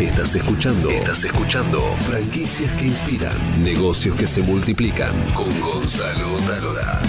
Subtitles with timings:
[0.00, 0.90] Estás escuchando.
[0.90, 1.80] Estás escuchando.
[2.06, 3.34] Franquicias que inspiran.
[3.64, 5.10] Negocios que se multiplican.
[5.34, 7.02] Con Gonzalo Talora.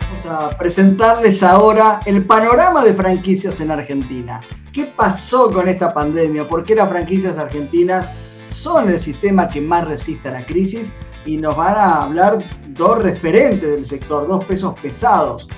[0.00, 4.40] Vamos a presentarles ahora el panorama de franquicias en Argentina.
[4.72, 6.48] ¿Qué pasó con esta pandemia?
[6.48, 8.08] ¿Por qué las franquicias argentinas
[8.52, 10.90] son el sistema que más resiste a la crisis?
[11.24, 12.44] Y nos van a hablar
[12.74, 15.48] dos referentes del sector, dos pesos pesados.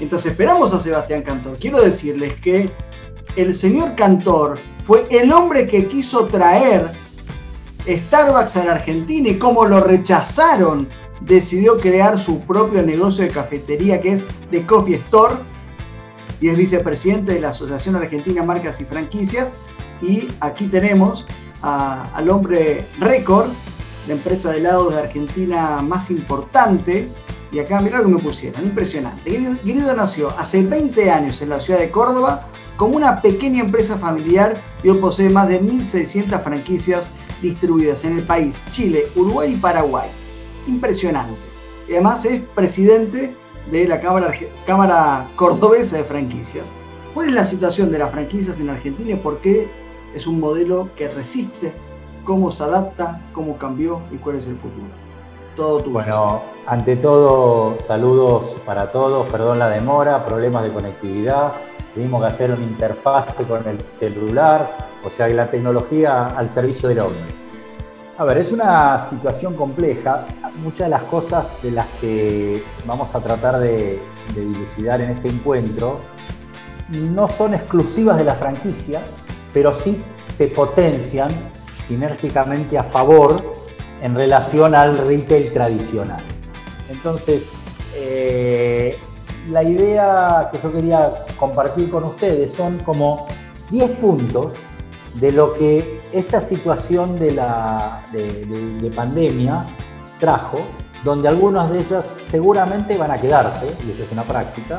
[0.00, 1.58] Entonces esperamos a Sebastián Cantor.
[1.58, 2.70] Quiero decirles que
[3.36, 6.90] el señor Cantor fue el hombre que quiso traer
[7.86, 10.88] Starbucks a la Argentina y como lo rechazaron,
[11.20, 15.36] decidió crear su propio negocio de cafetería que es The Coffee Store
[16.40, 19.54] y es vicepresidente de la Asociación Argentina Marcas y Franquicias.
[20.00, 21.24] Y aquí tenemos
[21.62, 23.50] al hombre récord,
[24.06, 27.08] la empresa de helados de Argentina más importante.
[27.50, 29.30] Y acá, mirá lo que me pusieron, impresionante.
[29.62, 34.60] Guido nació hace 20 años en la ciudad de Córdoba como una pequeña empresa familiar
[34.82, 37.08] y hoy posee más de 1.600 franquicias
[37.42, 40.08] distribuidas en el país, Chile, Uruguay y Paraguay.
[40.66, 41.38] Impresionante.
[41.88, 43.34] Y además es presidente
[43.70, 44.32] de la Cámara,
[44.66, 46.68] Cámara Cordobesa de Franquicias.
[47.12, 49.68] ¿Cuál es la situación de las franquicias en Argentina y por qué
[50.14, 51.72] es un modelo que resiste?
[52.24, 53.20] ¿Cómo se adapta?
[53.32, 54.00] ¿Cómo cambió?
[54.12, 54.86] ¿Y cuál es el futuro?
[55.56, 55.92] Todo tuyo.
[55.92, 59.28] Bueno, ante todo, saludos para todos.
[59.28, 61.54] Perdón la demora, problemas de conectividad.
[61.94, 67.00] Tuvimos que hacer una interfaz con el celular, o sea, la tecnología al servicio del
[67.00, 67.26] hombre.
[68.18, 70.24] A ver, es una situación compleja.
[70.62, 74.00] Muchas de las cosas de las que vamos a tratar de,
[74.36, 75.98] dilucidar en este encuentro
[76.88, 79.02] no son exclusivas de la franquicia,
[79.52, 81.30] pero sí se potencian
[81.92, 83.52] sinérgicamente a favor
[84.00, 86.24] en relación al retail tradicional.
[86.88, 87.50] Entonces,
[87.94, 88.96] eh,
[89.50, 93.26] la idea que yo quería compartir con ustedes son como
[93.68, 94.54] 10 puntos
[95.20, 99.66] de lo que esta situación de, la, de, pandemia
[100.18, 100.60] trajo,
[101.04, 104.78] donde algunas de ellas seguramente van a quedarse, y esto es una práctica,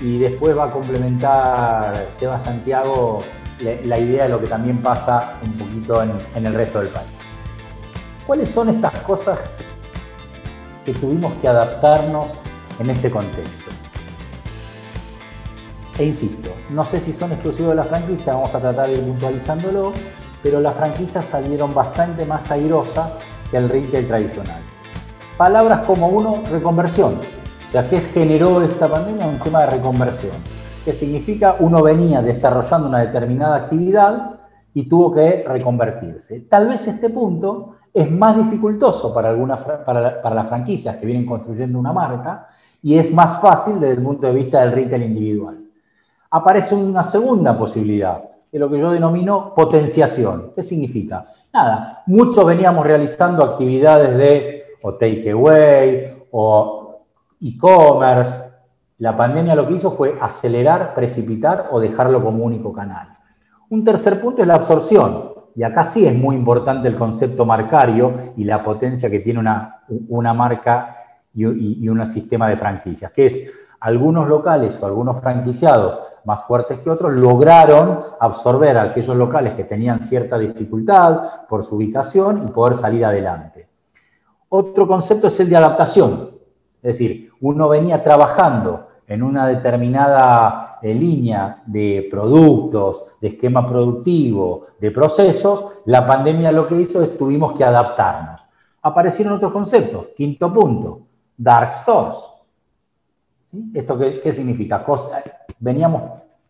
[0.00, 3.22] y después va a complementar Seba Santiago
[3.60, 7.08] la, idea de lo que también pasa un poquito en, el resto del país.
[8.26, 9.40] ¿Cuáles son estas cosas
[10.84, 12.30] que tuvimos que adaptarnos
[12.78, 13.70] en este contexto?
[15.98, 19.04] E insisto, no sé si son exclusivos de la franquicia, vamos a tratar de ir
[19.04, 19.92] puntualizándolo,
[20.42, 23.14] pero las franquicias salieron bastante más airosas
[23.50, 24.60] que el retail tradicional.
[25.36, 27.20] Palabras como uno, reconversión.
[27.66, 29.26] O sea, ¿qué generó esta pandemia?
[29.26, 30.32] Un tema de reconversión.
[30.88, 31.56] ¿Qué significa?
[31.60, 34.40] Uno venía desarrollando una determinada actividad
[34.72, 36.46] y tuvo que reconvertirse.
[36.48, 41.78] Tal vez este punto es más dificultoso para, algunas, para, las franquicias que vienen construyendo
[41.78, 42.48] una marca
[42.82, 45.62] y es más fácil desde el punto de vista del retail individual.
[46.30, 50.52] Aparece una segunda posibilidad, es lo que yo denomino potenciación.
[50.54, 51.26] ¿Qué significa?
[51.52, 54.64] Nada, muchos veníamos realizando actividades de
[54.98, 57.04] takeaway o
[57.42, 58.47] e-commerce.
[58.98, 63.16] La pandemia lo que hizo fue acelerar, precipitar o dejarlo como único canal.
[63.70, 65.32] Un tercer punto es la absorción.
[65.54, 69.82] Y acá sí es muy importante el concepto marcario y la potencia que tiene una,
[70.08, 70.96] una marca
[71.32, 73.40] y, y un sistema de franquicias, que es
[73.80, 79.64] algunos locales o algunos franquiciados más fuertes que otros lograron absorber a aquellos locales que
[79.64, 83.68] tenían cierta dificultad por su ubicación y poder salir adelante.
[84.48, 86.30] Otro concepto es el de adaptación,
[86.82, 94.66] es decir, uno venía trabajando en una determinada eh, línea de productos, de esquema productivo,
[94.78, 98.42] de procesos, la pandemia lo que hizo es tuvimos que adaptarnos.
[98.82, 100.08] Aparecieron otros conceptos.
[100.16, 101.00] Quinto punto,
[101.36, 102.18] dark stores
[103.72, 104.84] ¿Esto qué, significa?
[105.58, 106.02] veníamos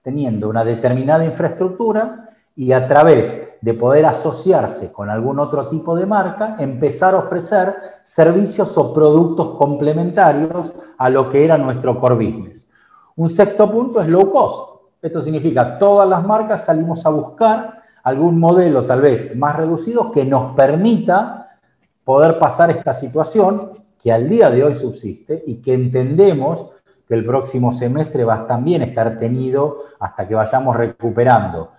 [0.02, 2.27] teniendo una determinada infraestructura
[2.58, 7.72] y a través de poder asociarse con algún otro tipo de marca, empezar a ofrecer
[8.02, 12.68] servicios o productos complementarios a lo que era nuestro core business.
[13.14, 14.82] Un sexto punto es low cost.
[15.00, 20.24] Esto significa todas las marcas salimos a buscar algún modelo tal vez más reducido que
[20.24, 21.58] nos permita
[22.02, 26.70] poder pasar esta situación que al día de hoy subsiste y que entendemos
[27.06, 31.70] que el próximo semestre va a también estar tenido hasta que vayamos recuperando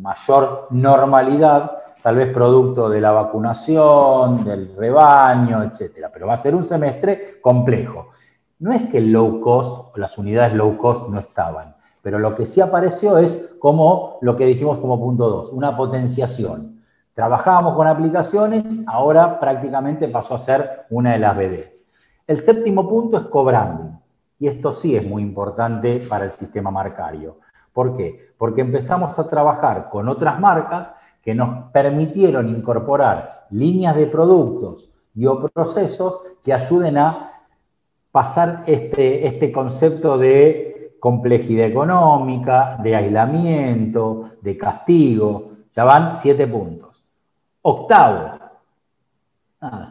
[0.00, 6.10] mayor normalidad, tal vez producto de la vacunación, del rebaño, etcétera.
[6.12, 8.08] Pero va a ser un semestre complejo.
[8.58, 12.46] No es que el low cost las unidades low cost no estaban, pero lo que
[12.46, 16.80] sí apareció es como lo que dijimos como punto 2, una potenciación.
[17.14, 21.84] Trabajábamos con aplicaciones, ahora prácticamente pasó a ser una de las BDs.
[22.26, 24.00] El séptimo punto es cobrando.
[24.38, 27.38] Y esto sí es muy importante para el sistema marcario.
[27.72, 28.32] ¿Por qué?
[28.36, 35.26] Porque empezamos a trabajar con otras marcas que nos permitieron incorporar líneas de productos y
[35.26, 37.42] o procesos que ayuden a
[38.10, 45.50] pasar este, este concepto de complejidad económica, de aislamiento, de castigo.
[45.74, 47.04] Ya van siete puntos.
[47.62, 48.38] Octavo,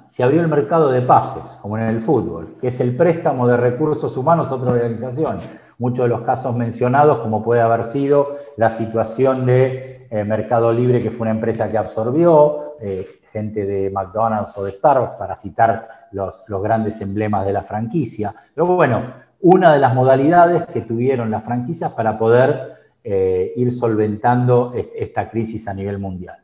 [0.10, 3.58] se abrió el mercado de pases, como en el fútbol, que es el préstamo de
[3.58, 5.40] recursos humanos a otra organización.
[5.80, 11.00] Muchos de los casos mencionados, como puede haber sido la situación de eh, Mercado Libre,
[11.02, 15.88] que fue una empresa que absorbió, eh, gente de McDonald's o de Starbucks, para citar
[16.12, 18.36] los, los grandes emblemas de la franquicia.
[18.54, 24.74] Pero bueno, una de las modalidades que tuvieron las franquicias para poder eh, ir solventando
[24.76, 26.40] esta crisis a nivel mundial.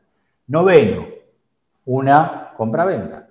[0.46, 1.04] Noveno,
[1.84, 3.28] una compra-venta.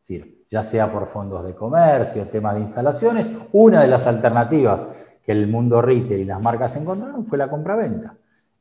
[0.00, 4.86] Es decir, ya sea por fondos de comercio, temas de instalaciones, una de las alternativas
[5.24, 8.14] que el mundo retail y las marcas encontraron fue la compra-venta.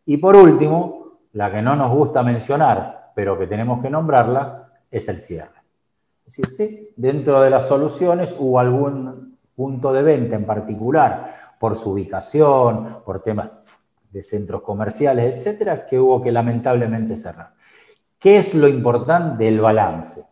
[0.06, 5.08] Y por último, la que no nos gusta mencionar, pero que tenemos que nombrarla, es
[5.08, 5.60] el cierre.
[6.26, 13.02] Sí, dentro de las soluciones hubo algún punto de venta en particular, por su ubicación,
[13.04, 13.50] por temas
[14.12, 17.54] de centros comerciales, etcétera, que hubo que lamentablemente cerrar.
[18.18, 20.26] ¿Qué es lo importante del balance?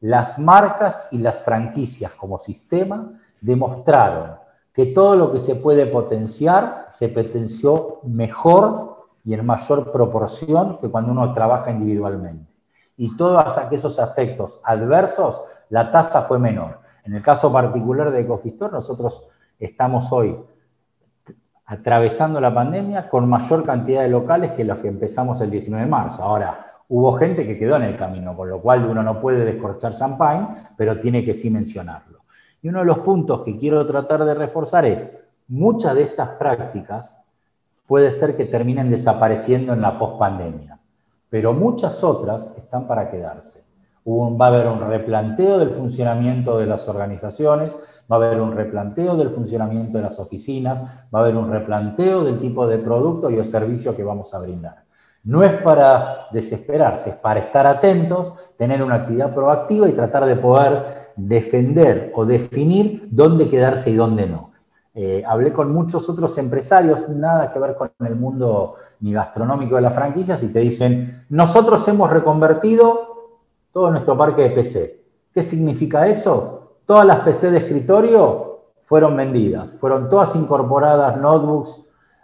[0.00, 4.36] Las marcas y las franquicias como sistema demostraron
[4.72, 10.88] que todo lo que se puede potenciar se potenció mejor y en mayor proporción que
[10.88, 12.50] cuando uno trabaja individualmente.
[12.96, 16.80] Y todos aquellos efectos adversos, la tasa fue menor.
[17.04, 19.26] En el caso particular de Ecofistor, nosotros
[19.58, 20.36] estamos hoy
[21.66, 25.90] atravesando la pandemia con mayor cantidad de locales que los que empezamos el 19 de
[25.90, 26.22] marzo.
[26.22, 29.94] Ahora, hubo gente que quedó en el camino, con lo cual uno no puede descorchar
[29.96, 32.21] champagne, pero tiene que sí mencionarlo.
[32.62, 35.08] Y uno de los puntos que quiero tratar de reforzar es,
[35.48, 37.18] muchas de estas prácticas
[37.88, 40.78] puede ser que terminen desapareciendo en la pospandemia,
[41.28, 43.64] pero muchas otras están para quedarse.
[44.06, 47.78] va a haber un replanteo del funcionamiento de las organizaciones,
[48.10, 50.82] va a haber un replanteo del funcionamiento de las oficinas,
[51.12, 54.38] va a haber un replanteo del tipo de producto y o servicio que vamos a
[54.38, 54.81] brindar.
[55.24, 60.34] No es para desesperarse, es para estar atentos, tener una actividad proactiva y tratar de
[60.34, 64.50] poder defender o definir dónde quedarse y dónde no.
[64.94, 69.82] Eh, hablé con muchos otros empresarios, nada que ver con el mundo ni gastronómico de
[69.82, 73.12] las franquicias, y te dicen, nosotros hemos reconvertido
[73.72, 75.04] todo nuestro parque de PC.
[75.32, 76.78] ¿Qué significa eso?
[76.84, 81.80] Todas las PC de escritorio fueron vendidas, fueron todas incorporadas notebooks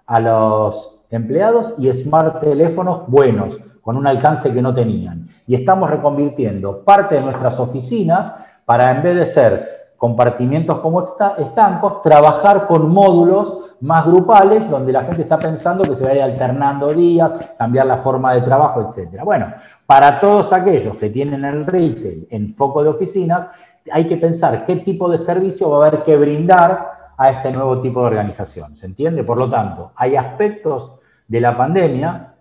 [0.06, 5.28] a los empleados y smart teléfonos buenos, con un alcance que no tenían.
[5.46, 8.32] Y estamos reconvirtiendo parte de nuestras oficinas
[8.64, 15.04] para, en vez de ser compartimientos como estancos, trabajar con módulos más grupales, donde la
[15.04, 18.82] gente está pensando que se va a ir alternando días, cambiar la forma de trabajo,
[18.82, 19.22] etc.
[19.24, 19.52] Bueno,
[19.86, 23.46] para todos aquellos que tienen el retail en foco de oficinas,
[23.90, 27.82] hay que pensar qué tipo de servicio va a haber que brindar a este nuevo
[27.82, 28.76] tipo de organización.
[28.76, 29.24] ¿Se entiende?
[29.24, 30.94] Por lo tanto, hay aspectos
[31.26, 32.34] de la pandemia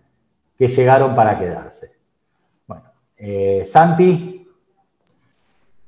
[0.57, 1.97] que llegaron para quedarse.
[2.67, 2.83] Bueno,
[3.17, 4.47] eh, Santi.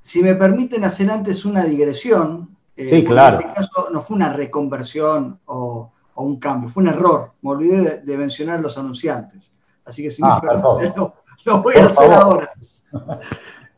[0.01, 2.57] Si me permiten hacer antes una digresión.
[2.75, 3.39] Eh, sí, claro.
[3.39, 7.31] En este caso no fue una reconversión o, un cambio, fue un error.
[7.41, 9.53] Me olvidé de, mencionar los anunciantes.
[9.85, 10.41] Así que si ah,
[11.45, 12.51] lo, voy a hacer ahora.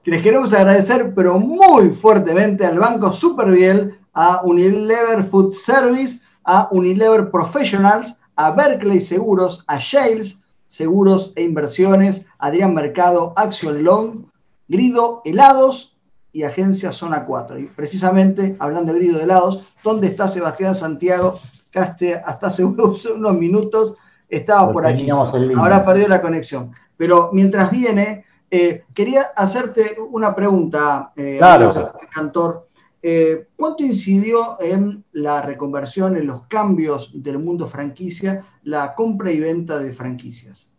[0.04, 7.30] Les queremos agradecer, pero muy fuertemente al Banco Superviel, a Unilever Food Service, a Unilever
[7.32, 14.26] Professionals, a Berkeley Seguros, a Shales Seguros e Inversiones, Adrián Mercado, Action Long,
[14.68, 15.98] Grido Helados
[16.32, 17.60] y Agencia Zona 4.
[17.60, 21.40] Y precisamente, hablando de Grido Helados, ¿dónde está Sebastián Santiago?
[21.74, 23.96] hasta hace unos minutos
[24.30, 25.10] estaba por aquí.
[25.10, 26.72] Ahora perdió la conexión.
[26.98, 31.72] Pero mientras viene, eh, quería hacerte una pregunta, eh, claro.
[32.14, 32.68] Cantor.
[33.04, 39.40] Eh, ¿Cuánto incidió en la reconversión, en los cambios del mundo franquicia, la compra y
[39.40, 40.72] venta de franquicias?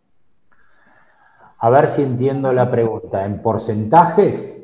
[1.57, 3.25] A ver si entiendo la pregunta.
[3.25, 4.63] ¿En porcentajes?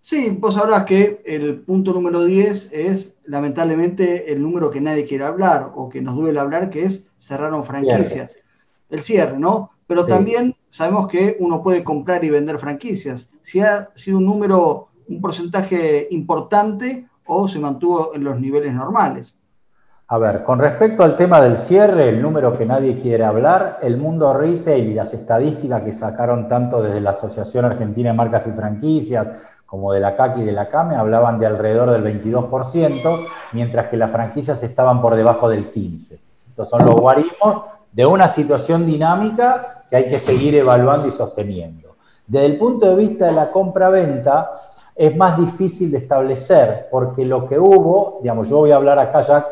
[0.00, 5.24] Sí, vos sabrás que el punto número 10 es lamentablemente el número que nadie quiere
[5.24, 8.36] hablar o que nos duele hablar, que es cerraron franquicias.
[8.88, 9.72] El cierre, ¿no?
[9.88, 13.30] Pero también sabemos que uno puede comprar y vender franquicias.
[13.42, 19.36] Si ha sido un número un porcentaje importante o se mantuvo en los niveles normales.
[20.08, 23.96] A ver, con respecto al tema del cierre, el número que nadie quiere hablar, el
[23.96, 28.52] mundo retail y las estadísticas que sacaron tanto desde la Asociación Argentina de Marcas y
[28.52, 29.28] Franquicias
[29.66, 33.96] como de la CAC y de la CAME hablaban de alrededor del 22%, mientras que
[33.96, 36.20] las franquicias estaban por debajo del 15%.
[36.50, 41.96] Estos son los guarismos de una situación dinámica que hay que seguir evaluando y sosteniendo.
[42.26, 44.52] Desde el punto de vista de la compra-venta,
[44.96, 49.20] es más difícil de establecer, porque lo que hubo, digamos, yo voy a hablar acá
[49.20, 49.46] ya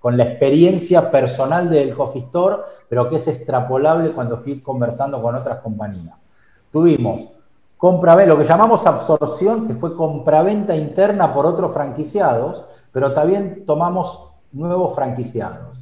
[0.00, 2.56] con la experiencia personal del Coffee Store,
[2.88, 6.26] pero que es extrapolable cuando fui conversando con otras compañías.
[6.72, 7.30] Tuvimos
[7.78, 14.32] compra lo que llamamos absorción, que fue compraventa interna por otros franquiciados, pero también tomamos
[14.52, 15.78] nuevos franquiciados.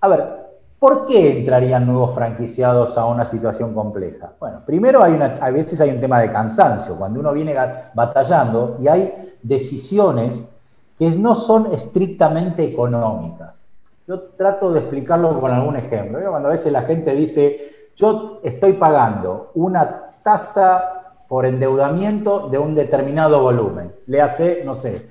[0.00, 0.49] A ver,
[0.80, 4.32] ¿por qué entrarían nuevos franquiciados a una situación compleja?
[4.40, 7.54] Bueno, primero hay una, a veces hay un tema de cansancio, cuando uno viene
[7.94, 10.46] batallando y hay decisiones
[10.98, 13.68] que no son estrictamente económicas.
[14.08, 16.18] Yo trato de explicarlo con algún ejemplo.
[16.28, 22.74] Cuando a veces la gente dice, yo estoy pagando una tasa por endeudamiento de un
[22.74, 23.92] determinado volumen.
[24.06, 25.10] Le hace, no sé,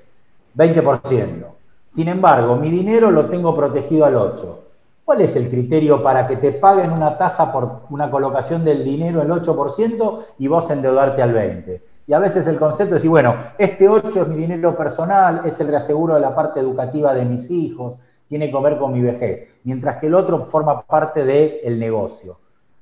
[0.56, 1.46] 20%.
[1.86, 4.69] Sin embargo, mi dinero lo tengo protegido al 8%.
[5.10, 9.20] ¿Cuál es el criterio para que te paguen una tasa por una colocación del dinero
[9.20, 11.80] el 8% y vos endeudarte al 20%?
[12.06, 15.66] Y a veces el concepto es bueno, este 8 es mi dinero personal, es el
[15.66, 17.98] reaseguro de la parte educativa de mis hijos,
[18.28, 22.38] tiene que ver con mi vejez, mientras que el otro forma parte del negocio.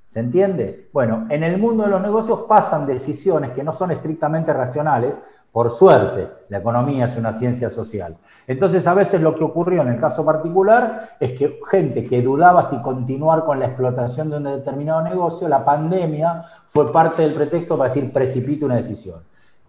[0.07, 0.91] ¿Se entiende?
[0.93, 5.19] Bueno, en el mundo de los negocios pasan decisiones que no son estrictamente racionales,
[5.52, 8.17] por suerte, la economía es una ciencia social.
[8.47, 12.62] Entonces, a veces lo que ocurrió en el caso particular es que gente que dudaba
[12.62, 17.78] si continuar con la explotación de un determinado negocio, la pandemia fue parte del pretexto
[17.78, 19.21] para decir precipite una decisión.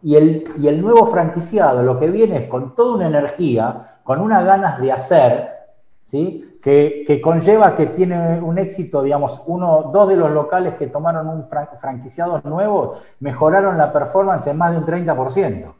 [0.01, 4.19] Y el, y el nuevo franquiciado lo que viene es con toda una energía, con
[4.19, 5.50] unas ganas de hacer,
[6.03, 6.49] ¿sí?
[6.62, 11.46] Que, conlleva que tiene un éxito, digamos, uno, dos de los locales que tomaron un
[11.46, 15.74] franquiciado nuevo mejoraron la performance en más de un 30%.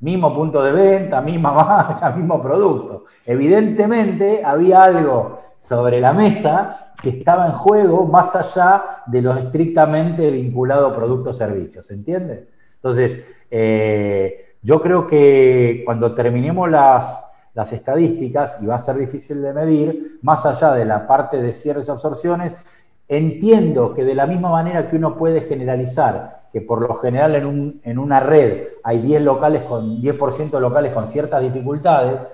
[0.00, 3.04] Mismo punto de venta, misma marca, mismo producto.
[3.24, 10.30] Evidentemente había algo sobre la mesa que estaba en juego más allá de lo estrictamente
[10.30, 12.48] vinculado productos-servicios, ¿se entiende?
[12.76, 13.18] Entonces,
[13.50, 17.24] eh, yo creo que cuando terminemos las,
[17.56, 21.54] las estadísticas y va a ser difícil de medir, más allá de la parte de
[21.54, 22.54] cierres y absorciones,
[23.08, 27.34] entiendo que de la misma manera que uno puede generalizar que por lo general
[27.82, 32.26] en, una red hay 10 locales con 10% de locales con ciertas dificultades,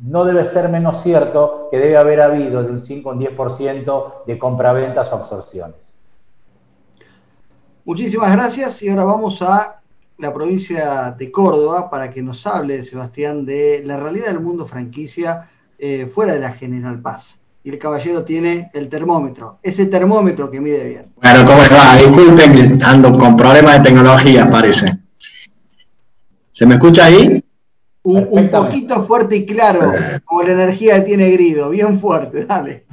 [0.00, 4.24] no debe ser menos cierto que debe haber habido de un 5 o un 10%
[4.24, 5.76] de compraventas o absorciones.
[7.84, 9.79] Muchísimas gracias y ahora vamos a
[10.20, 15.48] la provincia de Córdoba para que nos hable, Sebastián, de la realidad del mundo franquicia
[15.78, 17.40] eh, fuera de la General Paz.
[17.64, 21.12] Y el caballero tiene el termómetro, ese termómetro que mide bien.
[21.16, 21.96] Bueno, ¿cómo va?
[21.96, 24.98] Disculpen, ando con problemas de tecnología, parece.
[26.50, 27.44] ¿Se me escucha ahí?
[28.02, 29.80] Un, un poquito fuerte y claro,
[30.24, 32.86] como la energía que tiene Grido, bien fuerte, dale.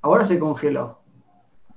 [0.00, 1.05] Ahora se congeló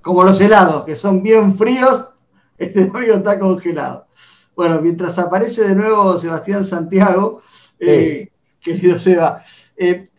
[0.02, 2.10] como los helados, que son bien fríos,
[2.58, 4.08] este domingo está congelado.
[4.56, 7.42] Bueno, mientras aparece de nuevo Sebastián Santiago,
[7.80, 8.30] eh,
[8.62, 9.44] querido Seba,
[9.78, 10.10] eh,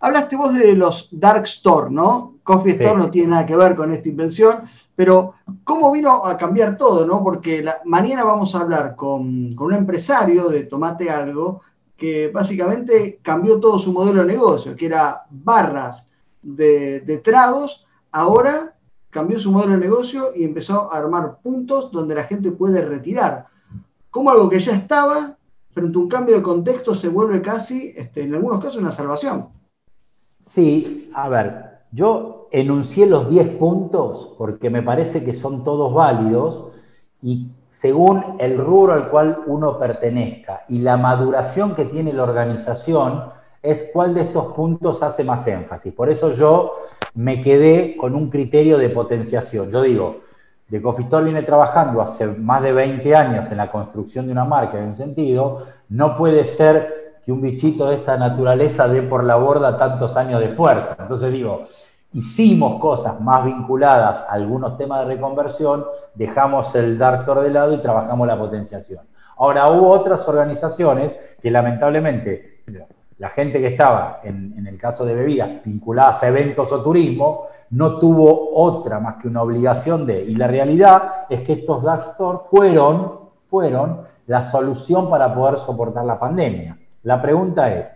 [0.00, 2.36] hablaste vos de los Dark Store, ¿no?
[2.42, 4.62] Coffee Store no tiene nada que ver con esta invención,
[4.94, 7.22] pero ¿cómo vino a cambiar todo, no?
[7.22, 11.62] Porque mañana vamos a hablar con, un empresario de Tomate Algo
[11.96, 16.10] que básicamente cambió todo su modelo de negocio, que era barras
[16.42, 18.76] de, de tragos ahora
[19.10, 23.46] cambió su modelo de negocio y empezó a armar puntos donde la gente puede retirar.
[24.10, 25.36] Como algo que ya estaba,
[25.70, 29.48] frente a un cambio de contexto, se vuelve casi, este, en algunos casos, una salvación.
[30.40, 36.68] Sí, a ver, yo enuncié los 10 puntos porque me parece que son todos válidos
[37.22, 43.24] y según el rubro al cual uno pertenezca y la maduración que tiene la organización,
[43.62, 45.92] es cuál de estos puntos hace más énfasis.
[45.92, 46.76] Por eso yo
[47.14, 49.70] me quedé con un criterio de potenciación.
[49.70, 50.20] Yo digo,
[50.68, 54.78] de Cofitol viene trabajando hace más de 20 años en la construcción de una marca
[54.78, 59.36] en un sentido, no puede ser que un bichito de esta naturaleza dé por la
[59.36, 60.96] borda tantos años de fuerza.
[60.98, 61.64] Entonces digo,
[62.12, 67.78] hicimos cosas más vinculadas a algunos temas de reconversión, dejamos el Dark de lado y
[67.78, 69.06] trabajamos la potenciación.
[69.36, 72.62] Ahora, hubo otras organizaciones que lamentablemente
[73.22, 78.00] la gente que estaba, en, el caso de bebidas, vinculadas a eventos o turismo, no
[78.00, 82.40] tuvo otra más que una obligación de, y la realidad es que estos dark stores
[82.50, 86.76] fueron, fueron la solución para poder soportar la pandemia.
[87.04, 87.94] La pregunta es,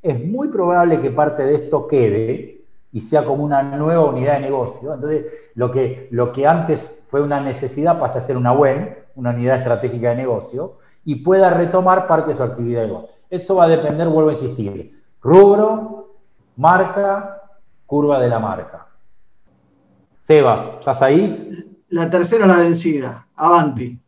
[0.00, 2.54] ¿es muy probable que parte de esto quede?
[2.92, 4.94] y sea como una nueva unidad de negocio.
[4.94, 9.30] Entonces, lo que, lo que antes fue una necesidad pasa a ser una WEN, una
[9.30, 12.84] unidad estratégica de negocio, y pueda retomar parte de su actividad
[13.30, 16.16] Eso va a depender, vuelvo a insistir, rubro,
[16.56, 17.42] marca,
[17.84, 18.86] curva de la marca.
[20.22, 21.76] Sebas, ¿estás ahí?
[21.90, 23.98] La tercera la vencida, Avanti.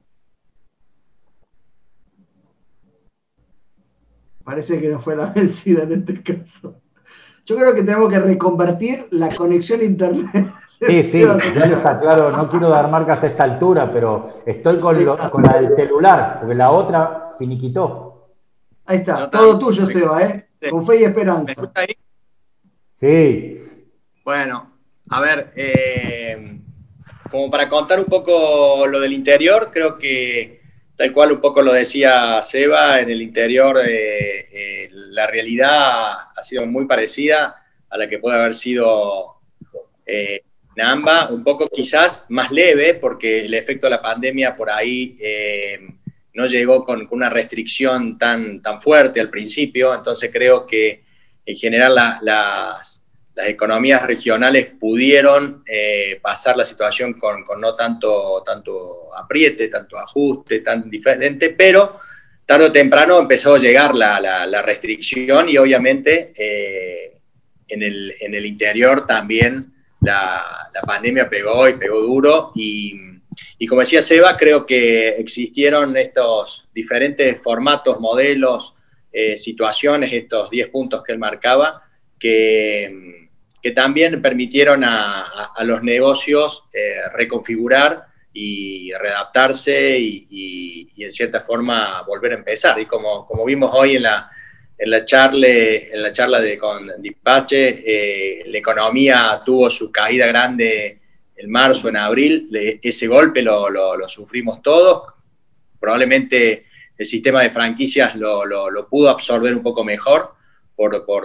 [4.45, 6.75] Parece que no fue la vencida en este caso.
[7.47, 10.55] Yo creo que tenemos que reconvertir la conexión a internet.
[10.81, 11.25] Sí, sí,
[11.85, 14.97] aclaro, no quiero dar marcas a esta altura, pero estoy con,
[15.43, 18.10] la del celular, porque la otra finiquitó.
[18.91, 20.49] Ahí está, todo tuyo, Seba, ¿eh?
[20.69, 21.55] Con fe y esperanza.
[21.63, 21.97] ¿Me ahí?
[22.93, 23.57] Sí.
[24.25, 24.69] Bueno,
[25.11, 26.59] a ver, eh,
[27.31, 30.61] como para contar un poco lo del interior, creo que
[30.97, 36.43] tal cual un poco lo decía Seba, en el interior eh, eh, la realidad ha
[36.43, 39.37] sido muy parecida a la que puede haber sido
[40.05, 40.43] eh,
[40.75, 45.79] Namba, un poco quizás más leve, porque el efecto de la pandemia por ahí eh,
[46.41, 51.05] no llegó con, una restricción tan, tan fuerte al principio, entonces creo que
[51.45, 52.97] en general las,
[53.37, 60.91] economías regionales pudieron eh, pasar la situación con, no tanto, tanto apriete, tanto ajuste, tan
[60.91, 62.01] diferente, pero
[62.45, 67.19] tarde o temprano empezó a llegar la, restricción y obviamente eh,
[67.69, 73.10] en, el, interior también la, pandemia pegó y pegó duro y,
[73.69, 78.75] como decía Seba, creo que existieron estos diferentes formatos, modelos,
[79.13, 81.83] eh, situaciones, estos 10 puntos que él marcaba,
[82.19, 83.29] que,
[83.61, 92.33] que también permitieron a, los negocios eh, reconfigurar y readaptarse y, en cierta forma volver
[92.33, 92.79] a empezar.
[92.79, 94.31] Y como, como vimos hoy en la,
[94.79, 100.27] en la, charla, en la charla de, con Dipache, eh, la economía tuvo su caída
[100.27, 101.00] grande
[101.43, 102.49] en marzo, en abril,
[102.83, 105.15] ese golpe lo, lo, sufrimos todos,
[105.79, 106.67] probablemente
[106.97, 110.35] el sistema de franquicias lo, lo pudo absorber un poco mejor.
[110.77, 111.23] Por, por,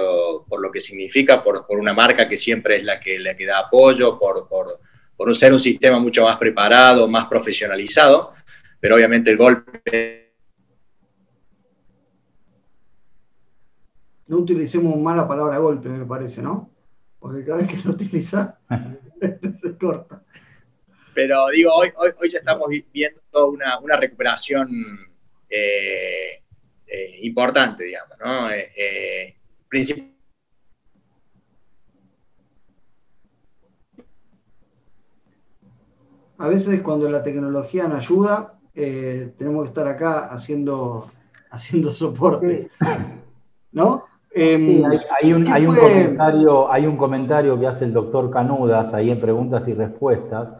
[0.49, 3.45] por, lo que significa, por, por, una marca que siempre es la que, la que
[3.45, 8.33] da apoyo, por, por ser un sistema mucho más preparado, más profesionalizado,
[8.79, 10.33] pero obviamente el golpe...
[14.27, 16.69] No utilicemos mal la palabra golpe, me parece, ¿no?
[17.19, 18.55] Porque cada vez que lo utilizas,
[19.61, 20.23] se corta.
[21.13, 24.69] Pero digo, hoy, hoy, ya estamos viendo toda una, recuperación
[25.49, 26.41] eh,
[26.87, 28.51] eh, importante, digamos, ¿no?
[28.51, 29.35] Eh,
[36.37, 41.11] a veces cuando la tecnología nos ayuda, eh, tenemos que estar acá haciendo,
[41.49, 42.69] haciendo soporte.
[43.71, 44.05] ¿No?
[44.35, 44.85] Sí, em,
[45.21, 49.73] hay, un, comentario, hay un comentario que hace el doctor Canudas ahí en preguntas y
[49.73, 50.53] respuestas,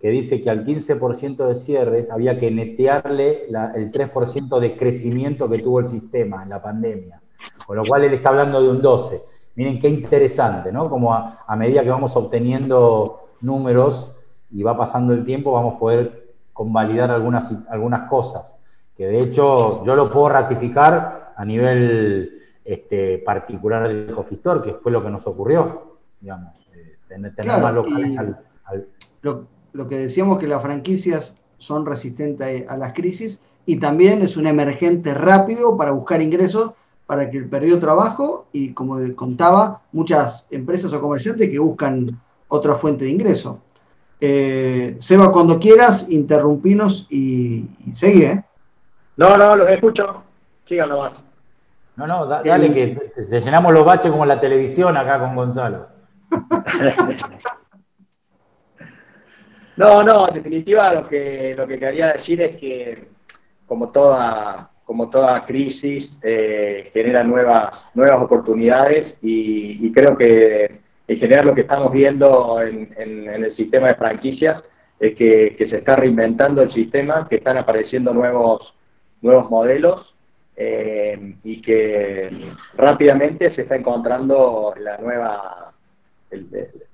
[0.00, 5.58] que dice que al 15% de cierres había que netearle el 3% de crecimiento que
[5.58, 7.20] tuvo el sistema en la pandemia,
[7.66, 9.22] con lo cual él está hablando de un 12%.
[9.56, 10.90] Miren qué interesante, ¿no?
[10.90, 14.16] Como a medida que vamos obteniendo números,
[14.50, 18.56] y va pasando el tiempo, vamos a poder convalidar algunas, algunas cosas.
[18.96, 22.35] Que de hecho yo lo puedo ratificar a nivel
[22.66, 28.18] este, particular del Cofistor, que fue lo que nos ocurrió, digamos, eh, tener, más locales
[28.18, 28.44] al,
[29.22, 34.36] Lo, lo, que decíamos que las franquicias son resistentes a las crisis y también es
[34.36, 36.72] un emergente rápido para buscar ingresos
[37.06, 42.74] para que el perdido trabajo y como contaba, muchas empresas o comerciantes que buscan otra
[42.74, 43.60] fuente de ingreso.
[44.20, 48.44] Eh, Seba, cuando quieras, interrumpinos y, y seguí, ¿eh?
[49.16, 50.22] No, no, los escucho.
[50.64, 51.24] Sigan nomás.
[51.96, 55.88] No, no, dale que te, llenamos los baches como la televisión acá con Gonzalo.
[59.76, 63.08] no, no, en definitiva lo que, lo que quería decir es que
[63.66, 71.46] como toda, como toda crisis eh, genera nuevas, nuevas oportunidades y creo que en general
[71.46, 74.64] lo que estamos viendo en, el sistema de franquicias
[74.98, 78.74] es que, se está reinventando el sistema, que están apareciendo nuevos,
[79.20, 80.15] nuevos modelos
[80.56, 85.72] eh, y que rápidamente se está encontrando la nueva,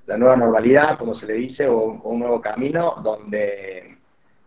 [0.07, 3.99] la nueva normalidad, como se le dice, o, un nuevo camino donde,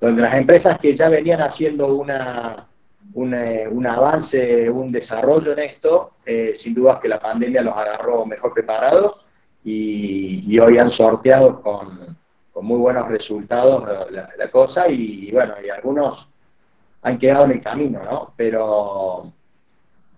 [0.01, 2.67] donde las empresas que ya venían haciendo una,
[3.13, 8.53] un avance, un desarrollo en esto, eh, sin duda que la pandemia los agarró mejor
[8.53, 9.21] preparados
[9.63, 12.17] y, hoy han sorteado con,
[12.61, 16.29] muy buenos resultados la, cosa y, bueno, y algunos
[17.05, 18.33] han quedado en el camino, ¿no?
[18.35, 19.31] Pero,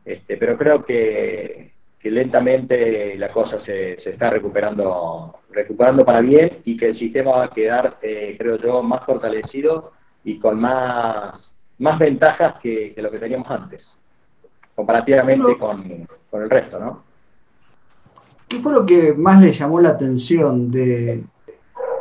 [0.06, 1.73] este, pero creo que,
[2.04, 7.50] lentamente la cosa se, está recuperando, recuperando para bien y que el sistema va a
[7.50, 9.91] quedar, eh, creo yo, más fortalecido
[10.23, 14.00] y con más, más ventajas que, lo que teníamos antes,
[14.73, 17.04] comparativamente con, con, el resto, ¿no?
[18.47, 21.26] ¿Qué fue lo que más le llamó la atención de,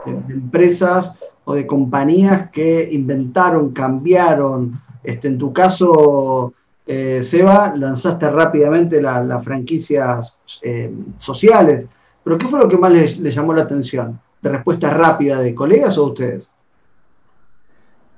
[0.06, 1.12] empresas
[1.48, 4.80] o de compañías que inventaron, cambiaron?
[5.02, 6.52] Este, en tu caso,
[6.84, 11.88] eh, Seba, lanzaste rápidamente las franquicias eh, sociales,
[12.24, 14.20] pero ¿qué fue lo que más le, llamó la atención?
[14.42, 16.50] ¿De respuesta rápida de colegas o ustedes?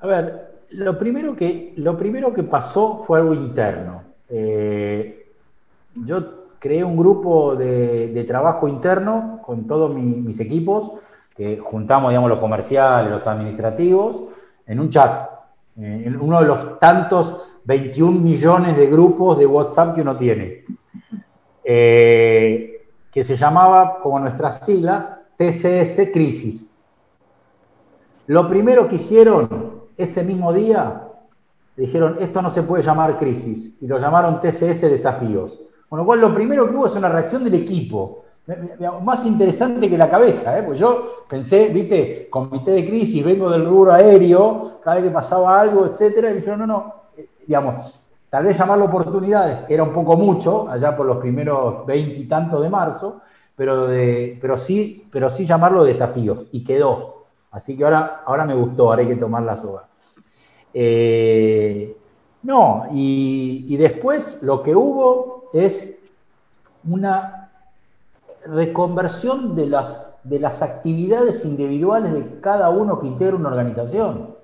[0.00, 4.02] A ver, lo primero que, lo primero que pasó fue algo interno.
[4.30, 5.32] Eh,
[5.94, 10.92] yo creé un grupo de, trabajo interno con todos mis equipos,
[11.38, 14.24] que juntamos, digamos, los comerciales, los administrativos,
[14.66, 15.30] en un chat,
[15.76, 20.64] en uno de los tantos 21 millones de grupos de WhatsApp que uno tiene,
[21.62, 26.72] eh, que se llamaba, como nuestras siglas, TCS Crisis.
[28.26, 31.08] Lo primero que hicieron ese mismo día,
[31.76, 35.60] dijeron, esto no se puede llamar crisis, y lo llamaron TCS Desafíos.
[35.88, 38.24] Con lo cual, lo primero que hubo es una reacción del equipo.
[39.02, 40.62] Más interesante que la cabeza, ¿eh?
[40.62, 45.60] pues yo pensé, viste, comité de crisis, vengo del rubro aéreo, cada vez que pasaba
[45.60, 50.16] algo, etcétera, y dijeron, no, no, eh, digamos, tal vez llamarlo oportunidades era un poco
[50.16, 53.20] mucho, allá por los primeros veintitantos de marzo,
[53.54, 57.26] pero, de, pero, sí, pero sí llamarlo desafíos, y quedó.
[57.50, 59.88] Así que ahora, ahora me gustó, ahora hay que tomar la soga.
[60.72, 61.94] Eh,
[62.44, 66.00] no, y después lo que hubo es
[66.88, 67.37] una
[68.46, 74.36] reconversión de las, de las actividades individuales de cada uno que integra una organización.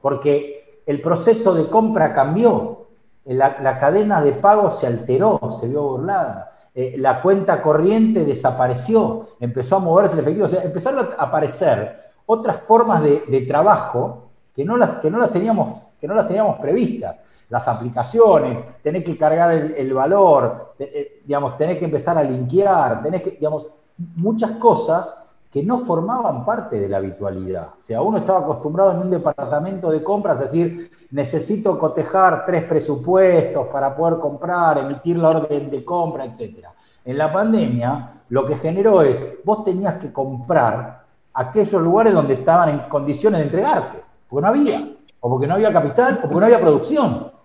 [0.00, 2.86] Porque el proceso de compra cambió,
[3.24, 9.76] la, cadena de pago se alteró, se vio burlada, eh, la cuenta corriente desapareció, empezó
[9.76, 14.76] a moverse el efectivo, o sea, empezaron a aparecer otras formas de, trabajo que no,
[14.76, 17.16] las, que, no las teníamos, que no las teníamos previstas
[17.48, 23.22] las aplicaciones, tenés que cargar el, valor, eh, digamos, tenés que empezar a linkear, tenés
[23.22, 23.68] que, digamos,
[24.16, 27.68] muchas cosas que no formaban parte de la habitualidad.
[27.78, 32.64] O sea, uno estaba acostumbrado en un departamento de compras a decir, necesito cotejar tres
[32.64, 36.66] presupuestos para poder comprar, emitir la orden de compra, etc.
[37.04, 42.68] En la pandemia, lo que generó es, vos tenías que comprar aquellos lugares donde estaban
[42.68, 44.86] en condiciones de entregarte, porque no había,
[45.20, 47.37] o porque no había capital, o porque no había producción.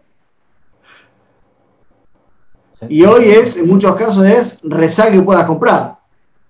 [2.90, 5.98] Y hoy es, en muchos casos, es rezar que puedas comprar.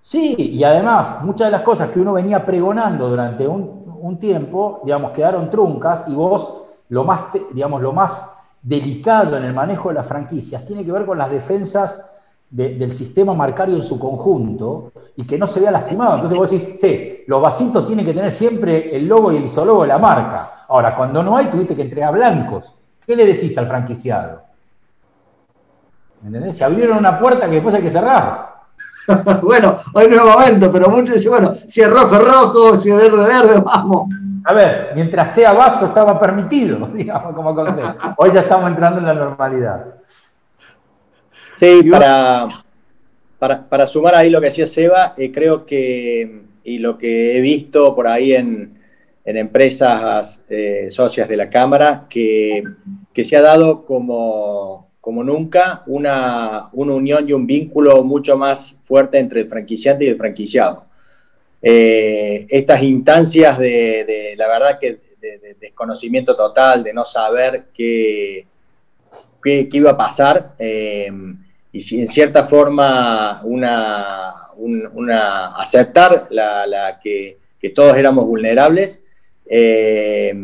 [0.00, 5.12] Sí, y además, muchas de las cosas que uno venía pregonando durante un, tiempo, digamos,
[5.12, 10.06] quedaron truncas y vos, lo más, digamos, lo más delicado en el manejo de las
[10.06, 12.04] franquicias tiene que ver con las defensas
[12.50, 16.16] del sistema marcario en su conjunto y que no se vea lastimado.
[16.16, 19.82] Entonces vos decís, sí, los vasitos tienen que tener siempre el logo y el isologo
[19.82, 20.66] de la marca.
[20.68, 22.74] Ahora, cuando no hay, tuviste que entregar blancos.
[23.06, 24.42] ¿Qué le decís al franquiciado?
[26.24, 26.56] ¿Me entendés?
[26.56, 28.54] Se abrieron una puerta que después hay que cerrar.
[29.42, 32.96] bueno, hoy no es momento, pero muchos dicen, bueno, si es rojo, rojo, si es
[32.96, 34.08] verde, verde, vamos.
[34.42, 37.92] A ver, mientras sea vaso estaba permitido, digamos, como consejo.
[38.16, 39.96] Hoy ya estamos entrando en la normalidad.
[41.58, 42.48] Sí, para,
[43.68, 47.94] para, sumar ahí lo que decía Seba, eh, creo que, y lo que he visto
[47.94, 48.80] por ahí en,
[49.26, 52.64] empresas eh, socias de la Cámara, que,
[53.12, 59.18] que se ha dado como como nunca una, unión y un vínculo mucho más fuerte
[59.18, 60.86] entre el franquiciante y el franquiciado.
[61.60, 68.46] Eh, estas instancias de, la verdad que de, desconocimiento total, de no saber qué,
[69.42, 71.12] qué, iba a pasar, eh,
[71.70, 79.04] y si en cierta forma una, una aceptar la, que, que, todos éramos vulnerables,
[79.46, 80.34] eh,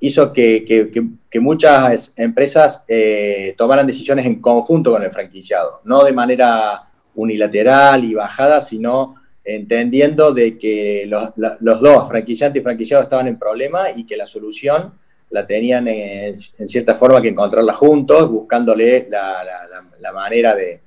[0.00, 6.88] hizo que, muchas empresas eh, tomaran decisiones en conjunto con el franquiciado, no de manera
[7.14, 13.90] unilateral y bajada, sino entendiendo de que los, dos, franquiciante y franquiciado, estaban en problema
[13.94, 14.94] y que la solución
[15.30, 20.80] la tenían en, cierta forma que encontrarla juntos, buscándole la, manera de,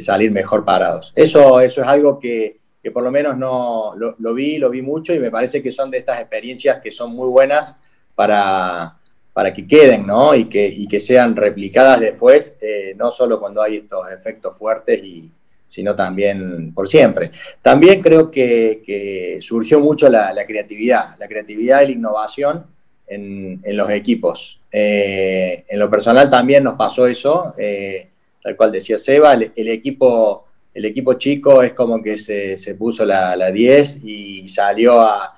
[0.00, 1.12] salir mejor parados.
[1.14, 5.14] Eso, eso es algo que, que por lo menos no lo, vi, lo vi mucho
[5.14, 7.76] y me parece que son de estas experiencias que son muy buenas
[8.14, 8.96] para,
[9.32, 10.34] para que queden, ¿no?
[10.34, 15.02] Y que, y que sean replicadas después, eh, no solo cuando hay estos efectos fuertes,
[15.02, 15.30] y,
[15.70, 17.30] sino también por siempre.
[17.62, 22.66] También creo que, surgió mucho la, creatividad, la creatividad y la innovación
[23.06, 24.60] en, los equipos.
[24.72, 27.54] Eh, en lo personal también nos pasó eso.
[27.56, 28.08] Eh,
[28.42, 33.34] tal cual decía Seba, el, equipo, el equipo chico es como que se, puso la,
[33.36, 35.36] la, 10 y salió a,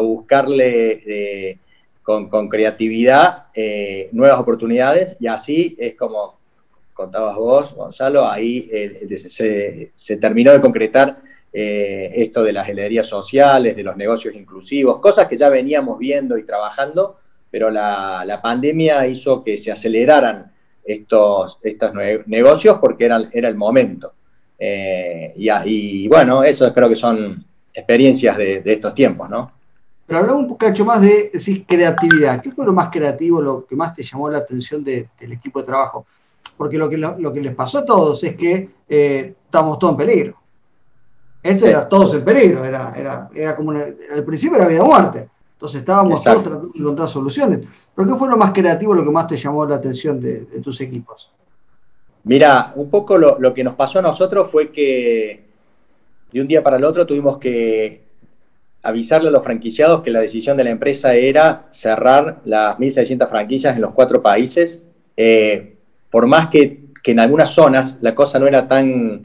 [0.00, 1.58] buscarle eh,
[2.02, 6.38] con, creatividad eh, nuevas oportunidades y así es como
[6.94, 8.70] contabas vos, Gonzalo, ahí
[9.16, 15.26] se, se, terminó de concretar esto de las helerías sociales, de los negocios inclusivos, cosas
[15.26, 17.16] que ya veníamos viendo y trabajando,
[17.50, 20.52] pero la, la pandemia hizo que se aceleraran
[20.84, 21.92] estos, estos
[22.26, 24.12] negocios porque era, era el momento.
[24.62, 25.32] Eh,
[25.64, 27.42] y, bueno, eso creo que son
[27.72, 29.50] experiencias de, estos tiempos, ¿no?
[30.06, 32.42] Pero hablamos un poco más de decir, creatividad.
[32.42, 35.66] ¿Qué fue lo más creativo, lo que más te llamó la atención del equipo de
[35.66, 36.04] trabajo?
[36.56, 39.96] Porque lo que, lo, que les pasó a todos es que eh, estamos todos en
[39.96, 40.36] peligro.
[41.42, 45.28] Esto era todos en peligro, era, era, era como al principio era vida o muerte.
[45.52, 47.60] Entonces estábamos todos tratando de encontrar soluciones.
[47.94, 50.80] ¿Pero qué fue lo más creativo, lo que más te llamó la atención de, tus
[50.80, 51.30] equipos?
[52.24, 55.40] Mira, un poco lo, que nos pasó a nosotros fue que
[56.30, 58.02] de un día para el otro tuvimos que
[58.82, 63.74] avisarle a los franquiciados que la decisión de la empresa era cerrar las 1.600 franquicias
[63.74, 64.82] en los cuatro países.
[65.16, 65.74] Eh,
[66.10, 69.22] por más que, en algunas zonas la cosa no era tan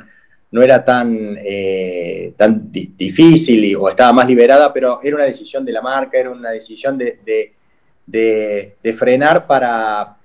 [0.52, 5.74] no era tan, eh, tan difícil o estaba más liberada, pero era una decisión de
[5.74, 7.54] la marca, era una decisión de,
[8.96, 10.18] frenar para,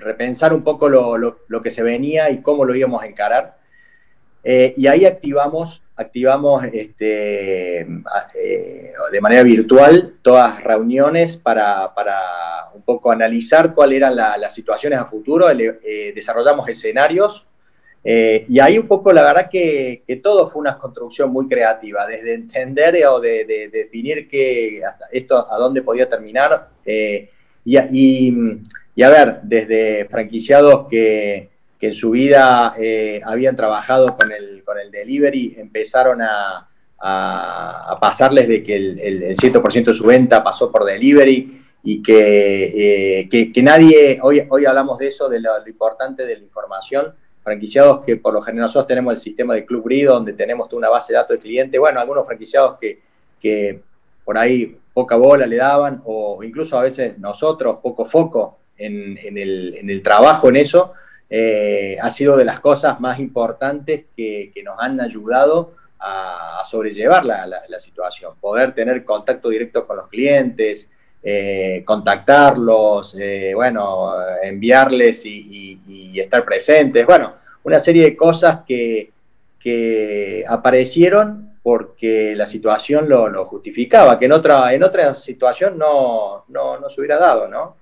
[0.00, 3.58] repensar un poco lo, que se venía y cómo lo íbamos a encarar.
[4.42, 11.92] Eh, y ahí activamos, activamos este, eh, de manera virtual todas reuniones para,
[12.74, 15.46] un poco analizar cuáles eran las situaciones a futuro.
[16.14, 17.46] desarrollamos escenarios
[18.02, 22.34] eh, y ahí un poco la verdad que, todo fue una construcción muy creativa, desde
[22.34, 24.82] entender o de, definir que
[25.12, 26.68] esto a dónde podía terminar.
[26.84, 27.30] Eh,
[27.64, 28.32] y,
[29.02, 31.48] a ver, desde franquiciados que,
[31.80, 36.66] en su vida eh, habían trabajado con el, con el delivery, empezaron a,
[37.98, 43.62] pasarles de que el, el, 100% de su venta pasó por delivery y que, que,
[43.62, 47.14] nadie, hoy, hoy hablamos de eso, de lo importante de la información.
[47.42, 50.78] Franquiciados que por lo general nosotros tenemos el sistema de Club Grid, donde tenemos toda
[50.78, 53.00] una base de datos de clientes, bueno, algunos franquiciados que,
[53.40, 53.80] que
[54.22, 60.02] por ahí poca bola le daban, o incluso a veces nosotros poco foco en, el,
[60.02, 60.94] trabajo en eso,
[61.28, 67.46] eh, ha sido de las cosas más importantes que, nos han ayudado a, sobrellevar la,
[67.46, 70.90] la, situación, poder tener contacto directo con los clientes,
[71.22, 74.12] eh, contactarlos, eh, bueno,
[74.42, 79.10] enviarles y, estar presentes, bueno, una serie de cosas que,
[79.58, 86.88] que aparecieron porque la situación lo, justificaba, que en otra, en otra situación no, no,
[86.88, 87.76] se hubiera dado, ¿no?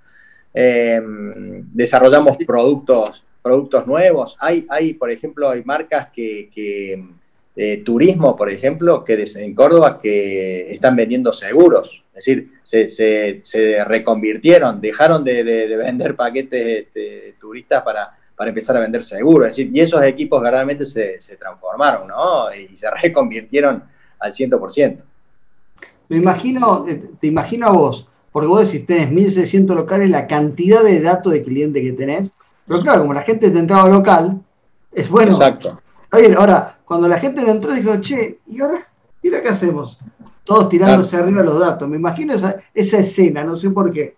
[0.54, 4.36] Em, desarrollamos productos, productos nuevos.
[4.40, 7.02] Hay, hay, por ejemplo, hay marcas que, que
[7.84, 12.04] turismo, por ejemplo, que en Córdoba que están vendiendo seguros.
[12.14, 12.88] Es decir, se,
[13.42, 15.42] se, reconvirtieron, dejaron de,
[15.76, 19.48] vender paquetes este, turistas para, para, empezar a vender seguros.
[19.48, 22.54] Es decir, y esos equipos verdaderamente se, se transformaron, ¿no?
[22.54, 23.82] Y se reconvirtieron
[24.20, 24.98] al 100%.
[26.10, 30.82] Me imagino, eh, te imagino a vos, porque vos decís, tenés 1.600 locales, la cantidad
[30.82, 32.32] de datos de cliente que tenés,
[32.66, 34.40] pero claro, como la gente te entraba local,
[34.92, 35.32] es bueno.
[35.32, 35.80] Exacto.
[36.10, 38.86] Ahora, cuando la gente entró, dijo, che, ¿y ahora?
[39.22, 40.00] Mira qué hacemos.
[40.44, 41.88] Todos tirándose arriba los datos.
[41.88, 44.16] Me imagino esa, esa escena, no sé por qué.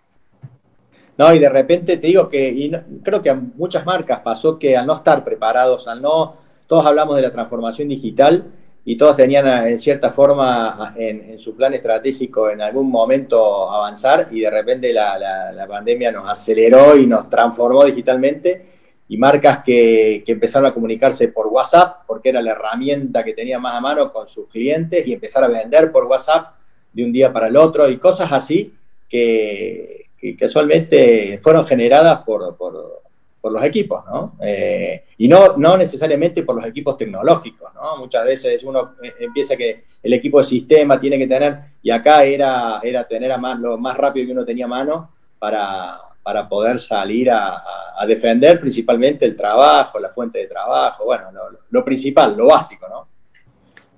[1.17, 2.71] No, y de repente te digo que, y
[3.03, 6.35] creo que a muchas marcas pasó que al no estar preparados, al no,
[6.67, 8.45] todos hablamos de la transformación digital
[8.91, 14.41] y todos tenían en cierta forma en, su plan estratégico en algún momento avanzar y
[14.41, 18.71] de repente la, la pandemia nos aceleró y nos transformó digitalmente
[19.11, 23.75] y marcas que, empezaron a comunicarse por WhatsApp, porque era la herramienta que tenía más
[23.75, 26.55] a mano con sus clientes, y empezar a vender por WhatsApp
[26.93, 28.73] de un día para el otro, y cosas así
[29.09, 30.05] que,
[30.39, 33.00] casualmente fueron generadas por,
[33.49, 34.33] los equipos, ¿no?
[34.41, 37.97] Eh, y no, no necesariamente por los equipos tecnológicos, ¿no?
[37.97, 42.23] Muchas veces uno eh, empieza que el equipo de sistema tiene que tener, y acá
[42.23, 46.47] era, era tener a más, lo más rápido que uno tenía a mano para, para
[46.47, 47.63] poder salir a,
[48.07, 51.25] defender principalmente el trabajo, la fuente de trabajo, bueno,
[51.69, 53.07] lo, principal, lo básico, ¿no?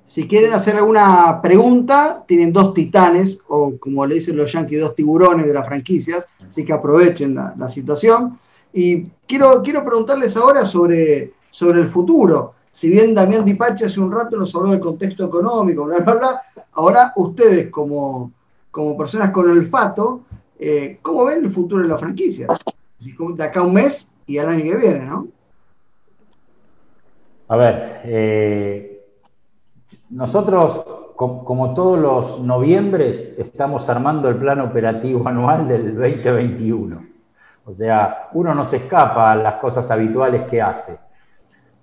[0.03, 4.93] Si quieren hacer alguna pregunta, tienen dos titanes, o como le dicen los yankees, dos
[4.93, 8.37] tiburones de las franquicias, así que aprovechen la, situación.
[8.73, 12.55] Y quiero, quiero preguntarles ahora sobre, sobre el futuro.
[12.71, 16.41] Si bien Damián Dipache hace un rato nos habló del contexto económico, bla, bla, bla,
[16.73, 18.31] ahora ustedes como,
[18.71, 20.21] como personas con olfato,
[20.57, 22.47] eh, ¿cómo ven el futuro de la franquicia?
[22.99, 25.27] De acá a un mes y al año que viene, ¿no?
[27.49, 29.05] A ver, eh,
[30.09, 30.83] nosotros,
[31.15, 37.12] como todos los noviembres, estamos armando el plan operativo anual del 2021.
[37.65, 40.97] O sea, uno no se escapa a las cosas habituales que hace.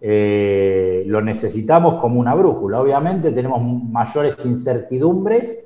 [0.01, 2.81] Eh, lo necesitamos como una brújula.
[2.81, 5.65] Obviamente tenemos mayores incertidumbres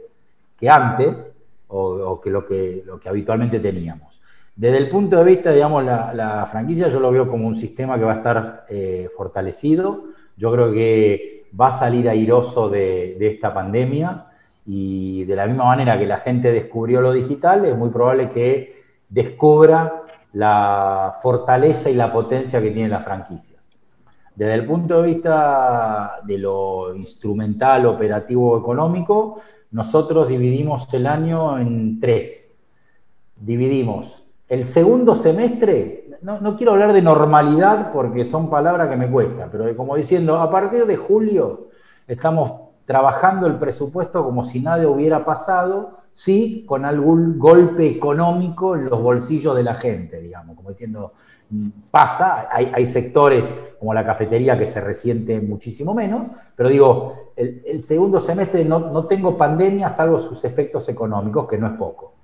[0.58, 1.32] que antes
[1.68, 4.20] o, que, lo que lo que habitualmente teníamos.
[4.54, 8.04] Desde el punto de vista, digamos, la, franquicia yo lo veo como un sistema que
[8.04, 10.04] va a estar eh, fortalecido.
[10.36, 14.26] Yo creo que va a salir airoso de, de esta pandemia
[14.66, 18.82] y de la misma manera que la gente descubrió lo digital, es muy probable que
[19.08, 20.03] descubra
[20.34, 23.62] la fortaleza y la potencia que tienen las franquicias.
[24.34, 32.00] Desde el punto de vista de lo instrumental, operativo, económico, nosotros dividimos el año en
[32.00, 32.52] tres.
[33.36, 39.48] Dividimos el segundo semestre, no, quiero hablar de normalidad porque son palabras que me cuestan,
[39.50, 41.68] pero como diciendo, a partir de julio
[42.06, 48.90] estamos trabajando el presupuesto como si nada hubiera pasado, sí, con algún golpe económico en
[48.90, 51.12] los bolsillos de la gente, digamos, como diciendo,
[51.90, 58.20] pasa, hay, sectores como la cafetería que se resienten muchísimo menos, pero digo, el, segundo
[58.20, 62.14] semestre no, tengo pandemia salvo sus efectos económicos, que no es poco.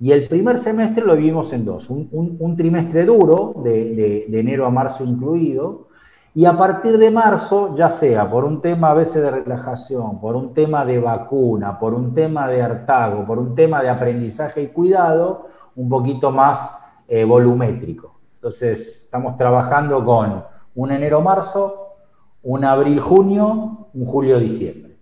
[0.00, 5.04] Y el primer semestre lo vivimos en dos, un, trimestre duro, de enero a marzo
[5.04, 5.88] incluido,
[6.36, 10.34] y a partir de marzo, ya sea por un tema a veces de relajación, por
[10.34, 14.68] un tema de vacuna, por un tema de hartago, por un tema de aprendizaje y
[14.68, 18.18] cuidado, un poquito más eh, volumétrico.
[18.34, 20.44] Entonces, estamos trabajando con
[20.74, 21.94] un enero-marzo,
[22.42, 24.96] un abril-junio, un julio-diciembre.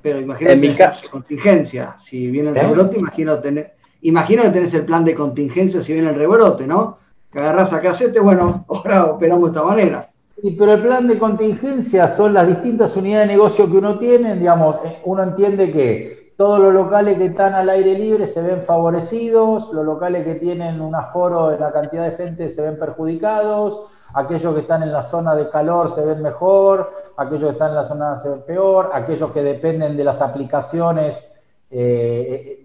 [0.00, 1.10] Pero imagínate mi caso.
[1.10, 1.94] contingencia.
[1.98, 2.62] Si viene el ¿Eh?
[2.62, 7.03] rebrote, imagino, tener, imagino que tenés el plan de contingencia si viene el rebrote, ¿no?
[7.34, 10.10] Que agarrás a casete, bueno, ahora operamos de esta manera.
[10.40, 14.76] Pero el plan de contingencia son las distintas unidades de negocio que uno tiene, digamos,
[14.84, 19.72] eh, uno entiende que todos los locales que están al aire libre se ven favorecidos,
[19.72, 24.54] los locales que tienen un aforo de la cantidad de gente se ven perjudicados, aquellos
[24.54, 27.84] que están en la zona de calor se ven mejor, aquellos que están en la
[27.84, 31.32] zona se ven peor, aquellos que dependen de las aplicaciones
[31.70, 32.63] eh,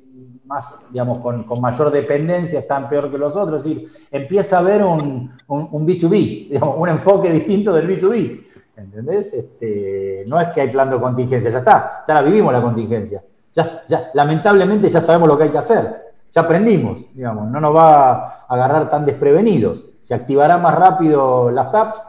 [0.50, 3.60] más, digamos, con, mayor dependencia están peor que los otros.
[3.60, 6.10] Es decir, empieza a haber un, un, B2B,
[6.50, 8.46] digamos, un enfoque distinto del B2B.
[8.76, 9.34] ¿Entendés?
[9.34, 13.24] Este, no es que hay plan de contingencia, ya está, ya la vivimos la contingencia.
[13.54, 16.14] Ya, lamentablemente ya sabemos lo que hay que hacer.
[16.34, 19.84] Ya aprendimos, digamos, no nos va a agarrar tan desprevenidos.
[20.02, 22.02] Se activará más rápido las apps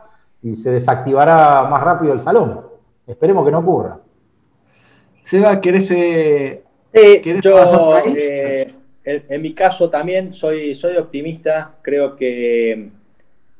[0.43, 2.65] y se desactivará más rápido el salón.
[3.07, 3.99] Esperemos que no ocurra.
[5.25, 8.73] Seba, ¿querés eh, yo, eh,
[9.05, 11.77] en, mi caso también soy, soy optimista.
[11.83, 12.89] Creo que,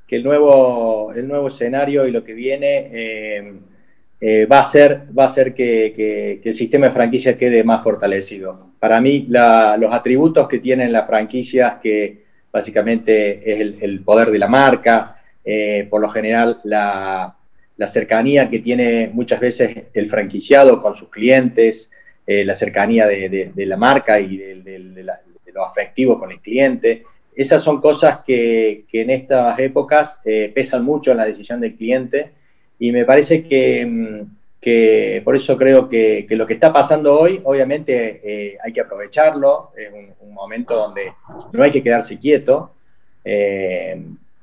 [0.09, 3.53] el, nuevo, el nuevo escenario y lo que viene eh,
[4.21, 8.71] eh, va a ser, va a ser que, el sistema de franquicias quede más fortalecido.
[8.79, 14.49] Para mí, los atributos que tienen las franquicias, que básicamente es el, poder de la
[14.49, 15.17] marca,
[15.89, 17.37] por lo general la,
[17.77, 21.91] la cercanía que tiene muchas veces el franquiciado con sus clientes,
[22.27, 25.05] eh, la cercanía de, la marca y de,
[25.53, 27.03] lo afectivo con el cliente.
[27.35, 32.31] Esas son cosas que, en estas épocas eh, pesan mucho en la decisión del cliente
[32.79, 38.21] y me parece que, mm, por eso creo que, lo que está pasando hoy, obviamente
[38.23, 41.13] eh, hay que aprovecharlo, es un, momento donde
[41.53, 42.73] no hay que quedarse quieto.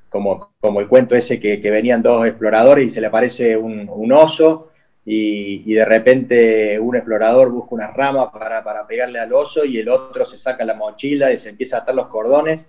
[0.10, 4.72] como, el cuento ese que, venían dos exploradores y se le aparece un oso
[5.10, 9.88] y, de repente un explorador busca una rama para, para, pegarle al oso y el
[9.88, 12.68] otro se saca la mochila y se empieza a atar los cordones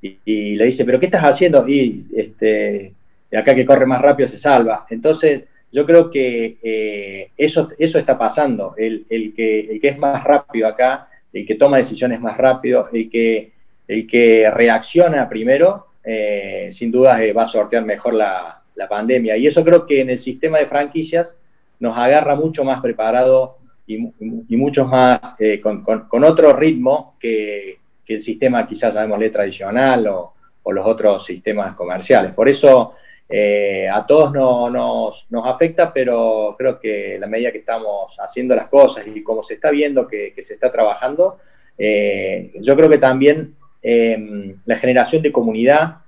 [0.00, 1.66] y, le dice, pero ¿qué estás haciendo?
[1.66, 2.94] Y este,
[3.36, 4.86] acá que corre más rápido se salva.
[4.88, 8.74] Entonces, yo creo que eh, eso, eso está pasando.
[8.78, 12.88] El, el, que, el que es más rápido acá, el que toma decisiones más rápido,
[12.92, 13.50] el que,
[13.88, 19.36] el que reacciona primero, eh, sin duda eh, va a sortear mejor la, la pandemia.
[19.36, 21.36] Y eso creo que en el sistema de franquicias
[21.80, 28.66] nos agarra mucho más preparado y, mucho más eh, con, otro ritmo que, el sistema
[28.66, 30.34] quizás llamémosle tradicional o,
[30.72, 32.32] los otros sistemas comerciales.
[32.32, 32.94] Por eso
[33.28, 39.04] eh, a todos nos, afecta, pero creo que la medida que estamos haciendo las cosas
[39.06, 41.38] y como se está viendo que, se está trabajando,
[41.78, 45.98] eh, yo creo que también em, la generación de comunidad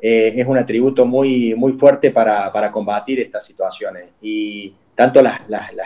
[0.00, 4.06] es un atributo muy, muy fuerte para, para combatir estas situaciones.
[4.20, 5.40] Y, tanto las,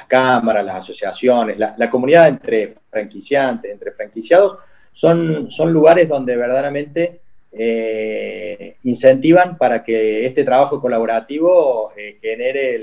[0.09, 4.57] cámaras, las asociaciones, la, comunidad entre franquiciantes, entre franquiciados,
[4.93, 7.21] son, son lugares donde verdaderamente
[7.59, 12.79] eh, incentivan para que este trabajo colaborativo eh, genere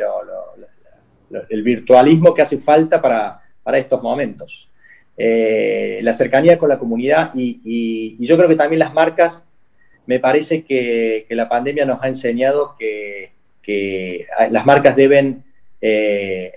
[1.50, 3.42] el virtualismo que hace falta para,
[3.78, 4.68] estos momentos.
[5.16, 9.46] Eh, la cercanía con la comunidad y, yo creo que también las marcas,
[10.08, 13.32] me parece que, la pandemia nos ha enseñado que,
[14.50, 15.44] las marcas deben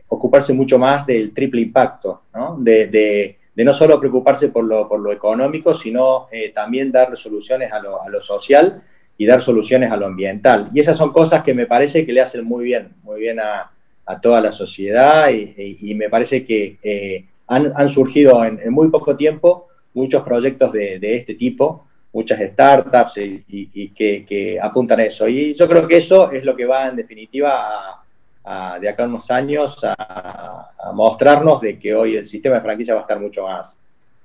[0.08, 2.56] ocuparse mucho más del triple impacto, ¿no?
[2.58, 7.72] de de no solo preocuparse por lo, por lo económico, sino eh, también dar soluciones
[7.72, 8.82] a lo, social
[9.16, 10.68] y dar soluciones a lo ambiental.
[10.74, 13.72] Y esas son cosas que me parece que le hacen muy bien, muy bien a,
[14.04, 18.90] a toda la sociedad y, me parece que eh, han, han, surgido en, en, muy
[18.90, 25.00] poco tiempo muchos proyectos de, de este tipo, muchas startups y, y que, que, apuntan
[25.00, 25.26] a eso.
[25.26, 28.04] Y yo creo que eso es lo que va en definitiva a
[28.80, 33.00] de acá a unos años a, mostrarnos de que hoy el sistema de franquicia va
[33.00, 33.78] a estar mucho más,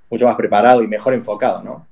[0.08, 1.86] mucho más preparado y mejor enfocado, ¿no?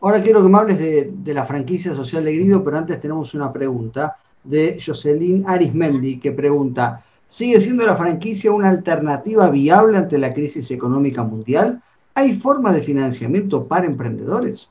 [0.00, 3.52] Ahora quiero que me hables de, la franquicia social de Grido, pero antes tenemos una
[3.52, 10.32] pregunta de Jocelyn Arismendi que pregunta, ¿sigue siendo la franquicia una alternativa viable ante la
[10.32, 11.82] crisis económica mundial?
[12.14, 14.70] ¿Hay forma de financiamiento para emprendedores?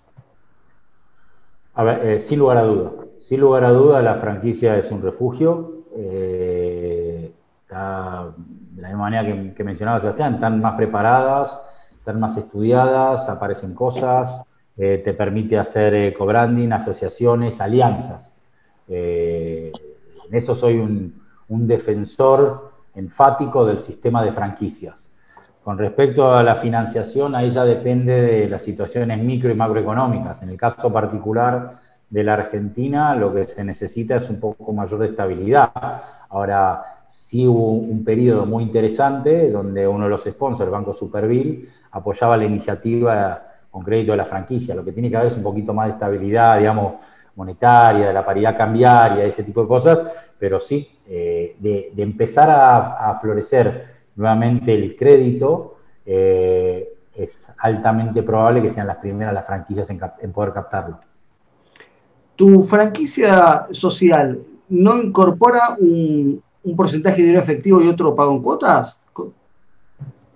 [1.75, 2.91] A ver, eh, sin lugar a duda.
[3.19, 7.31] Sin lugar a duda, la franquicia es un refugio eh,
[7.69, 11.61] de la misma manera que, mencionaba Sebastián, están más preparadas,
[11.97, 14.41] están más estudiadas, aparecen cosas,
[14.77, 18.35] eh, te permite hacer eh, co-branding, asociaciones, alianzas.
[18.87, 19.71] en
[20.31, 25.09] eso soy un, un defensor enfático del sistema de franquicias.
[25.63, 30.43] Con respecto a la financiación, ahí ya depende de las situaciones micro y macroeconómicas.
[30.43, 31.79] En el caso particular
[32.13, 35.71] de la Argentina, lo que se necesita es un poco mayor de estabilidad.
[36.29, 41.67] Ahora, sí hubo un periodo muy interesante donde uno de los sponsors, el Banco Superville,
[41.89, 44.75] apoyaba la iniciativa con crédito de la franquicia.
[44.75, 47.01] Lo que tiene que haber es un poquito más de estabilidad, digamos,
[47.35, 50.05] monetaria, de la paridad cambiaria, ese tipo de cosas,
[50.37, 53.87] pero sí, eh, de, empezar a, florecer
[54.17, 60.53] nuevamente el crédito, eh, es altamente probable que sean las primeras las franquicias en poder
[60.53, 60.99] captarlo.
[62.35, 66.41] ¿Tu franquicia social no incorpora un,
[66.75, 68.99] porcentaje de dinero efectivo y otro pago en cuotas?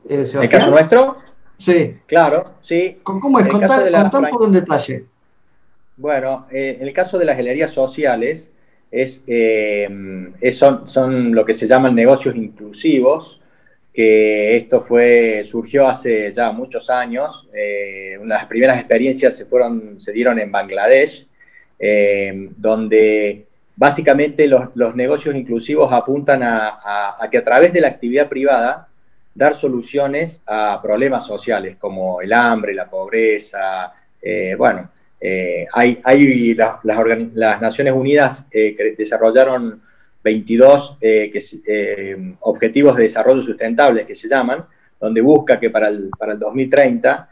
[0.10, 1.18] Eh, ¿En el caso nuestro?
[1.58, 1.96] Sí.
[2.06, 3.00] Claro, sí.
[3.04, 3.48] ¿Cómo es?
[3.48, 5.06] Contá, un poco en detalle.
[5.98, 8.52] Bueno, eh, en el caso de las galerías sociales,
[8.92, 9.90] es, eh,
[10.52, 13.42] son, son, lo que se llaman negocios inclusivos,
[13.92, 17.50] que esto fue, surgió hace ya muchos años.
[18.24, 21.27] las primeras experiencias se, fueron, se dieron en Bangladesh,
[21.80, 28.88] eh, donde básicamente los, negocios inclusivos apuntan a, que a través de la actividad privada
[29.36, 34.90] dar soluciones a problemas sociales como el hambre, la pobreza, eh, bueno,
[35.22, 39.80] eh, hay, las, Naciones Unidas que desarrollaron
[40.24, 40.98] 22
[42.40, 44.66] objetivos de desarrollo sustentable que se llaman,
[45.00, 47.30] donde busca que para el, para el 2030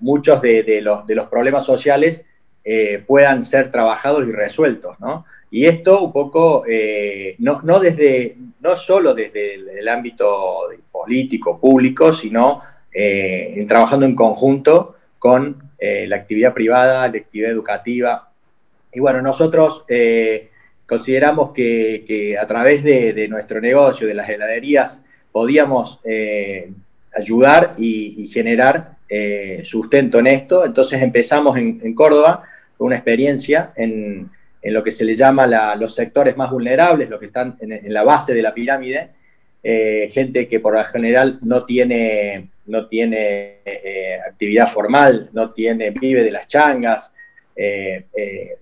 [0.00, 2.24] muchos de, los, de los problemas sociales
[2.66, 5.26] eh, puedan ser trabajados y resueltos, ¿no?
[5.50, 12.10] Y esto un poco, eh, no, no, desde, no solo desde el, ámbito político, público,
[12.14, 18.30] sino eh, trabajando en conjunto con la actividad privada, la actividad educativa.
[18.94, 19.84] Y bueno, nosotros
[20.86, 26.00] consideramos que, a través de, nuestro negocio, de las heladerías, podíamos
[27.14, 28.96] ayudar y, generar
[29.62, 30.64] sustento en esto.
[30.64, 32.44] Entonces empezamos en Córdoba
[32.78, 34.30] una experiencia en,
[34.62, 35.46] lo que se le llama
[35.76, 39.10] los sectores más vulnerables, los que están en, la base de la pirámide,
[39.62, 45.90] eh, gente que por lo general no tiene, no tiene eh, actividad formal, no tiene,
[45.90, 47.12] vive de las changas,
[47.56, 48.04] eh,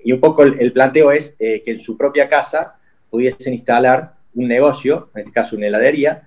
[0.05, 2.75] y un poco el, planteo es que en su propia casa
[3.09, 6.23] pudiesen instalar un negocio, en este caso una heladería,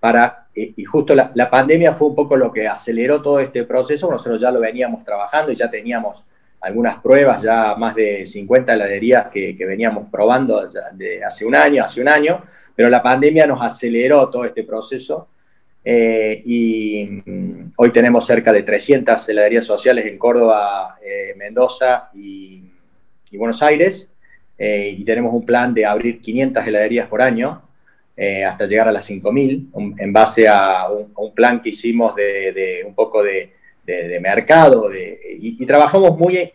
[0.00, 4.10] para, y justo la, la, pandemia fue un poco lo que aceleró todo este proceso,
[4.10, 6.24] nosotros ya lo veníamos trabajando y ya teníamos
[6.60, 12.00] algunas pruebas, ya más de 50 heladerías que, veníamos probando de hace un año, hace
[12.00, 12.42] un año,
[12.74, 15.28] pero la pandemia nos aceleró todo este proceso
[15.82, 22.64] eh, y mm, hoy tenemos cerca de 300 heladerías sociales en Córdoba, eh, Mendoza y,
[23.32, 24.10] Buenos Aires
[24.58, 27.62] eh, y tenemos un plan de abrir 500 heladerías por año
[28.46, 33.22] hasta llegar a las 5.000 en base a un, plan que hicimos de un poco
[33.22, 33.54] de
[34.08, 36.52] de, mercado, y, trabajamos muy,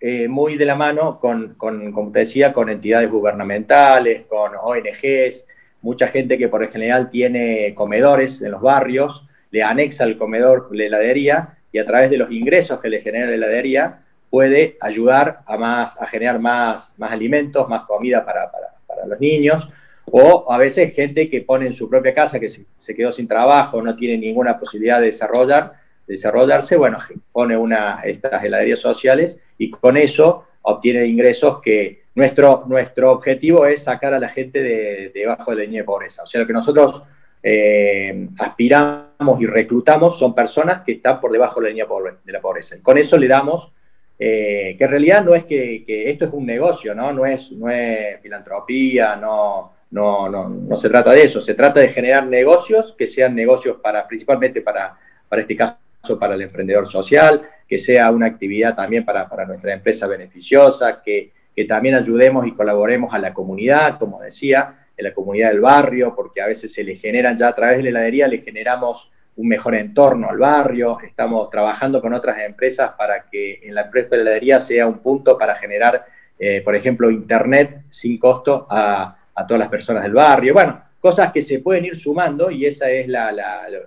[0.00, 5.46] eh, muy de la mano con, como te decía, con entidades gubernamentales, con ONGs,
[5.82, 10.68] mucha gente que por el general tiene comedores en los barrios, le anexa el comedor
[10.72, 14.00] la heladería y a través de los ingresos que le genera la heladería
[14.34, 19.68] puede ayudar a, más, a generar más, más alimentos, más comida para, para, los niños,
[20.10, 23.82] o a veces gente que pone en su propia casa, que se, quedó sin trabajo,
[23.82, 25.74] no tiene ninguna posibilidad de desarrollar,
[26.06, 26.98] desarrollarse, bueno,
[27.32, 33.84] pone una, estas heladerías sociales y con eso obtiene ingresos que nuestro, nuestro objetivo es
[33.84, 36.22] sacar a la gente de, debajo de la línea de pobreza.
[36.22, 37.02] O sea, lo que nosotros
[37.42, 41.86] eh, aspiramos y reclutamos son personas que están por debajo de la línea
[42.24, 42.76] de la pobreza.
[42.76, 43.72] Y con eso le damos,
[44.18, 47.12] eh, que en realidad no es que, esto es un negocio, ¿no?
[47.12, 51.80] No es, no es filantropía, no, no, no, no, se trata de eso, se trata
[51.80, 54.96] de generar negocios que sean negocios para, principalmente para,
[55.28, 55.76] para este caso,
[56.18, 61.32] para el emprendedor social, que sea una actividad también para, para nuestra empresa beneficiosa, que,
[61.54, 66.14] que también ayudemos y colaboremos a la comunidad, como decía, en la comunidad del barrio,
[66.14, 69.48] porque a veces se le generan ya a través de la heladería, le generamos un
[69.48, 74.22] mejor entorno al barrio, estamos trabajando con otras empresas para que en la empresa de
[74.22, 76.04] heladería sea un punto para generar,
[76.38, 79.16] eh, por ejemplo, internet sin costo a,
[79.48, 80.54] todas las personas del barrio.
[80.54, 83.30] Bueno, cosas que se pueden ir sumando y esa es la,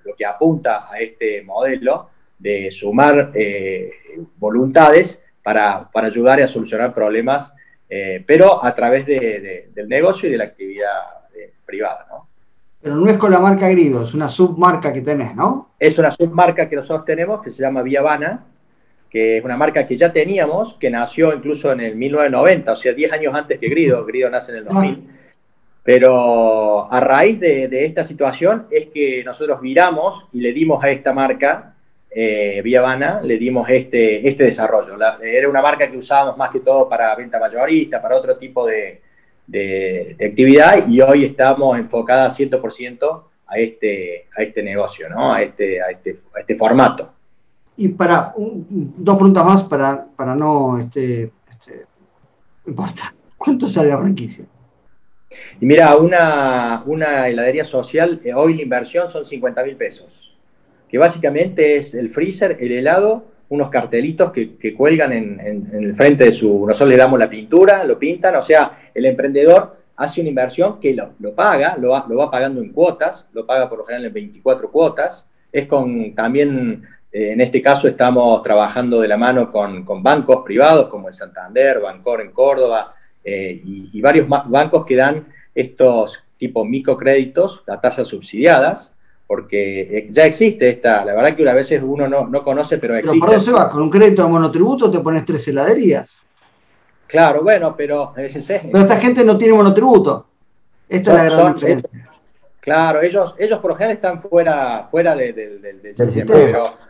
[0.05, 3.89] lo que apunta a este modelo de sumar eh,
[4.37, 7.51] voluntades para, para, ayudar a solucionar problemas
[7.89, 10.91] eh, pero a través del negocio y de la actividad
[11.35, 12.27] eh, privada, ¿no?
[12.79, 15.71] Pero no es con la marca Grido, es una submarca que tenés, ¿no?
[15.79, 18.45] Es una submarca que nosotros tenemos que se llama Vía Habana,
[19.09, 22.93] que es una marca que ya teníamos, que nació incluso en el 1990, o sea,
[22.93, 25.16] 10 años antes que Grido, Grido nace en el 2000.
[25.87, 30.89] Pero a raíz de, de, esta situación es que nosotros viramos y le dimos a
[30.89, 31.77] esta marca
[32.09, 34.97] eh, Vía Habana le dimos este, este desarrollo.
[35.21, 39.01] era una marca que usábamos más que todo para venta mayorista, para otro tipo de,
[40.29, 45.33] actividad y hoy estamos enfocadas 100% a este, a este negocio, ¿no?
[45.33, 47.13] a, este, a, este, este formato.
[47.77, 51.85] Y para dos preguntas más para, para no este, este,
[52.65, 53.13] importa.
[53.37, 54.43] ¿Cuánto sale la franquicia?
[55.59, 60.27] Y mira, una, una heladería social, eh, hoy la inversión son 50 mil pesos
[60.89, 66.31] que básicamente es el freezer, el helado, unos cartelitos que, cuelgan en, el frente de
[66.31, 66.65] su...
[66.65, 70.93] Nosotros le damos la pintura, lo pintan, o sea, el emprendedor hace una inversión que
[70.93, 74.13] lo, paga, lo va, lo va, pagando en cuotas, lo paga por lo general en
[74.13, 79.85] 24 cuotas, es con también, eh, en este caso estamos trabajando de la mano con,
[80.03, 82.93] bancos privados como el Santander, Bancor en Córdoba
[83.29, 88.93] eh, y, y, varios bancos que dan estos tipos microcréditos a tasas subsidiadas,
[89.27, 93.19] porque eh, ya existe esta, la verdad que a veces uno no, conoce, pero existe.
[93.27, 96.17] Pero se va, con un crédito de monotributo te pones tres heladerías.
[97.05, 98.13] Claro, bueno, pero...
[98.15, 98.27] Pero
[98.79, 100.25] esta gente no tiene monotributo.
[100.87, 102.09] Esta es la gran diferencia.
[102.61, 106.86] claro, ellos, ellos por lo general están fuera, fuera del sistema, pero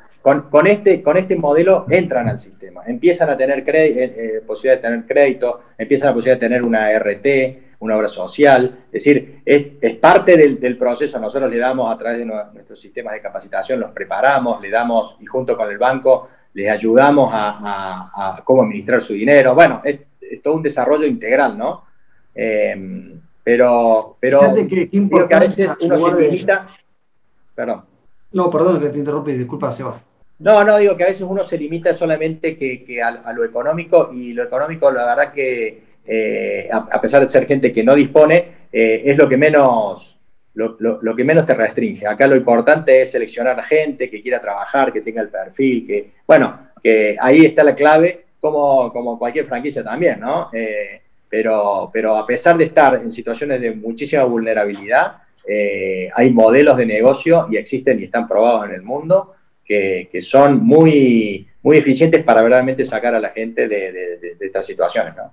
[0.50, 4.82] con, este, con este modelo entran al sistema, empiezan a tener eh, eh, posibilidad de
[4.82, 9.96] tener crédito, empiezan a posibilidad de tener una RT, una obra social, es decir, es,
[9.96, 14.62] parte del, proceso, nosotros le damos a través de nuestros sistemas de capacitación, los preparamos,
[14.62, 19.82] le damos y junto con el banco les ayudamos a, cómo administrar su dinero, bueno,
[19.86, 20.02] es,
[20.44, 21.86] todo un desarrollo integral, ¿no?
[22.36, 26.68] Em, pero, pero que, que a veces uno se limita...
[27.56, 27.86] Perdón.
[28.34, 30.02] No, perdón que te interrumpí, disculpa, Seba.
[30.40, 34.34] No, no, digo que a veces uno se limita solamente que, a, lo económico y
[34.34, 39.02] lo económico la verdad que eh, a, pesar de ser gente que no dispone, eh,
[39.04, 40.14] es lo que menos
[40.54, 42.08] lo, que menos te restringe.
[42.08, 46.12] Acá lo importante es seleccionar a gente que quiera trabajar, que tenga el perfil, que,
[46.26, 50.50] bueno, que ahí está la clave, como, como cualquier franquicia también, ¿no?
[50.54, 55.18] Eh, pero, pero a pesar de estar en situaciones de muchísima vulnerabilidad,
[56.14, 59.37] hay modelos de negocio y existen y están probados en el mundo
[59.68, 65.16] que, son muy, muy eficientes para verdaderamente sacar a la gente de, de estas situaciones,
[65.16, 65.32] ¿no?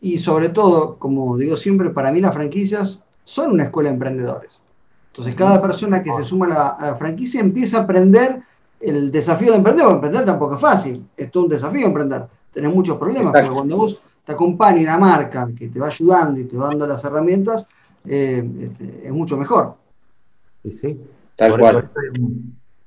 [0.00, 4.60] y sobre todo, como digo siempre, para mí las franquicias son una escuela de emprendedores.
[5.08, 8.40] Entonces cada persona que se suma a la, franquicia empieza a aprender
[8.78, 12.26] el desafío de emprender, porque emprender tampoco es fácil, es todo un desafío emprender.
[12.52, 16.44] Tenés muchos problemas, pero cuando vos te acompaña una marca que te va ayudando y
[16.44, 17.66] te va dando las herramientas,
[18.04, 19.74] eh, este, es mucho mejor.
[20.62, 21.00] Sí, sí.
[21.36, 21.90] Tal cual.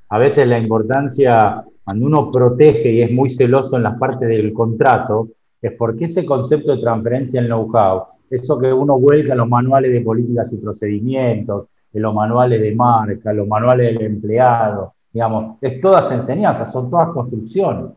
[0.10, 4.52] A veces la importancia, cuando uno protege y es muy celoso en las partes del
[4.54, 5.30] contrato,
[5.62, 9.92] es porque ese concepto de transferencia en know-how, eso que uno vuelca en los manuales
[9.92, 15.58] de políticas y procedimientos, en los manuales de marca, en los manuales del empleado, digamos,
[15.62, 17.92] es todas enseñanzas, son todas construcciones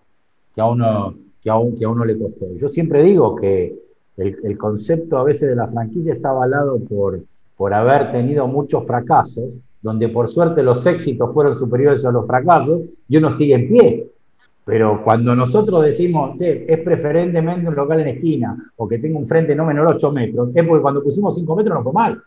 [0.55, 2.47] que a uno, que a, que a uno le costó.
[2.57, 3.75] Yo siempre digo que
[4.17, 7.19] el, concepto a veces de la franquicia está avalado por,
[7.57, 9.45] por haber tenido muchos fracasos,
[9.83, 14.13] donde por suerte los éxitos fueron superiores a los fracasos y uno sigue en pie.
[14.65, 19.57] Pero cuando nosotros decimos, es preferentemente un local en esquina o que tenga un frente
[19.57, 22.23] no menor a 8 metros, es porque cuando pusimos 5 metros no fue mal.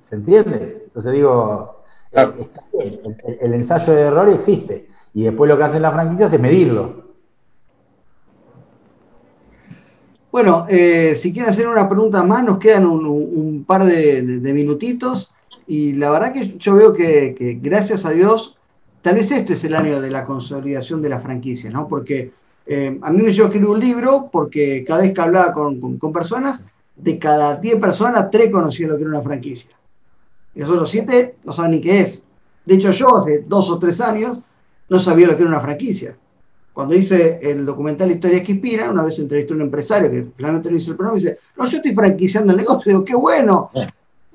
[0.00, 0.84] ¿Se entiende?
[0.86, 3.00] Entonces digo, eh, está bien,
[3.40, 4.88] el, ensayo de error existe.
[5.12, 7.08] Y después lo que hacen las franquicias es medirlo.
[10.30, 14.22] Bueno, eh, si quieren hacer una pregunta más, nos quedan un, par de,
[14.54, 15.32] minutitos.
[15.68, 18.56] Y la verdad que yo veo que, gracias a Dios,
[19.02, 21.86] tal vez este es el año de la consolidación de la franquicia, ¿no?
[21.86, 22.32] Porque
[22.64, 26.64] eh, a mí a escribir un libro porque cada vez que hablaba con, personas,
[26.96, 29.70] de cada 10 personas, 3 conocían lo que era una franquicia.
[30.54, 32.22] Y los otros 7 no saben ni qué es.
[32.64, 34.38] De hecho, yo hace dos o tres años
[34.88, 36.16] no sabía lo que era una franquicia.
[36.72, 40.70] Cuando hice el documental Historias que Inspiran, una vez entrevisté a un empresario que finalmente
[40.70, 42.90] no hizo el programa y dice, no, yo estoy franquiciando el negocio.
[42.90, 43.70] digo, qué bueno.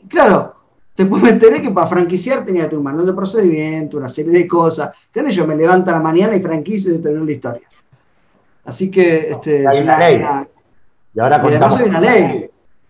[0.08, 0.63] claro,
[0.96, 4.92] después me enteré que para franquiciar tenía tu manual de procedimiento, una serie de cosas.
[5.12, 7.68] Que ellos me levantan a la mañana y franquicio y termino la historia.
[8.66, 9.32] Así que...
[9.32, 10.26] Este, hay una, ley.
[11.14, 11.80] y ahora contamos...
[11.80, 12.50] Hay una ley.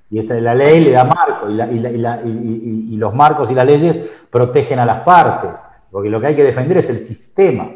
[0.09, 3.97] Y esa de la ley le da marco, y, y los marcos y las leyes
[4.29, 7.67] protegen a las partes, porque lo que hay que defender es el sistema.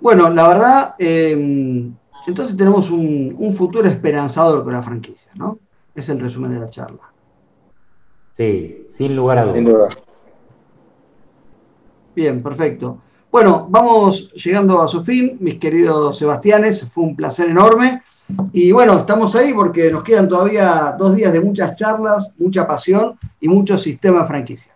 [0.00, 1.94] Bueno, la verdad, em,
[2.26, 5.58] entonces tenemos un, futuro esperanzador con la franquicia, ¿no?
[5.94, 7.12] Es el resumen de la charla.
[8.36, 9.96] Sí, sin lugar a dudas.
[12.14, 12.98] Bien, perfecto.
[13.30, 18.02] Bueno, vamos llegando a su fin, mis queridos Sebastianes, fue un placer enorme.
[18.52, 23.18] Y bueno, estamos ahí porque nos quedan todavía dos días de muchas charlas, mucha pasión
[23.40, 24.72] y mucho sistema de franquicia.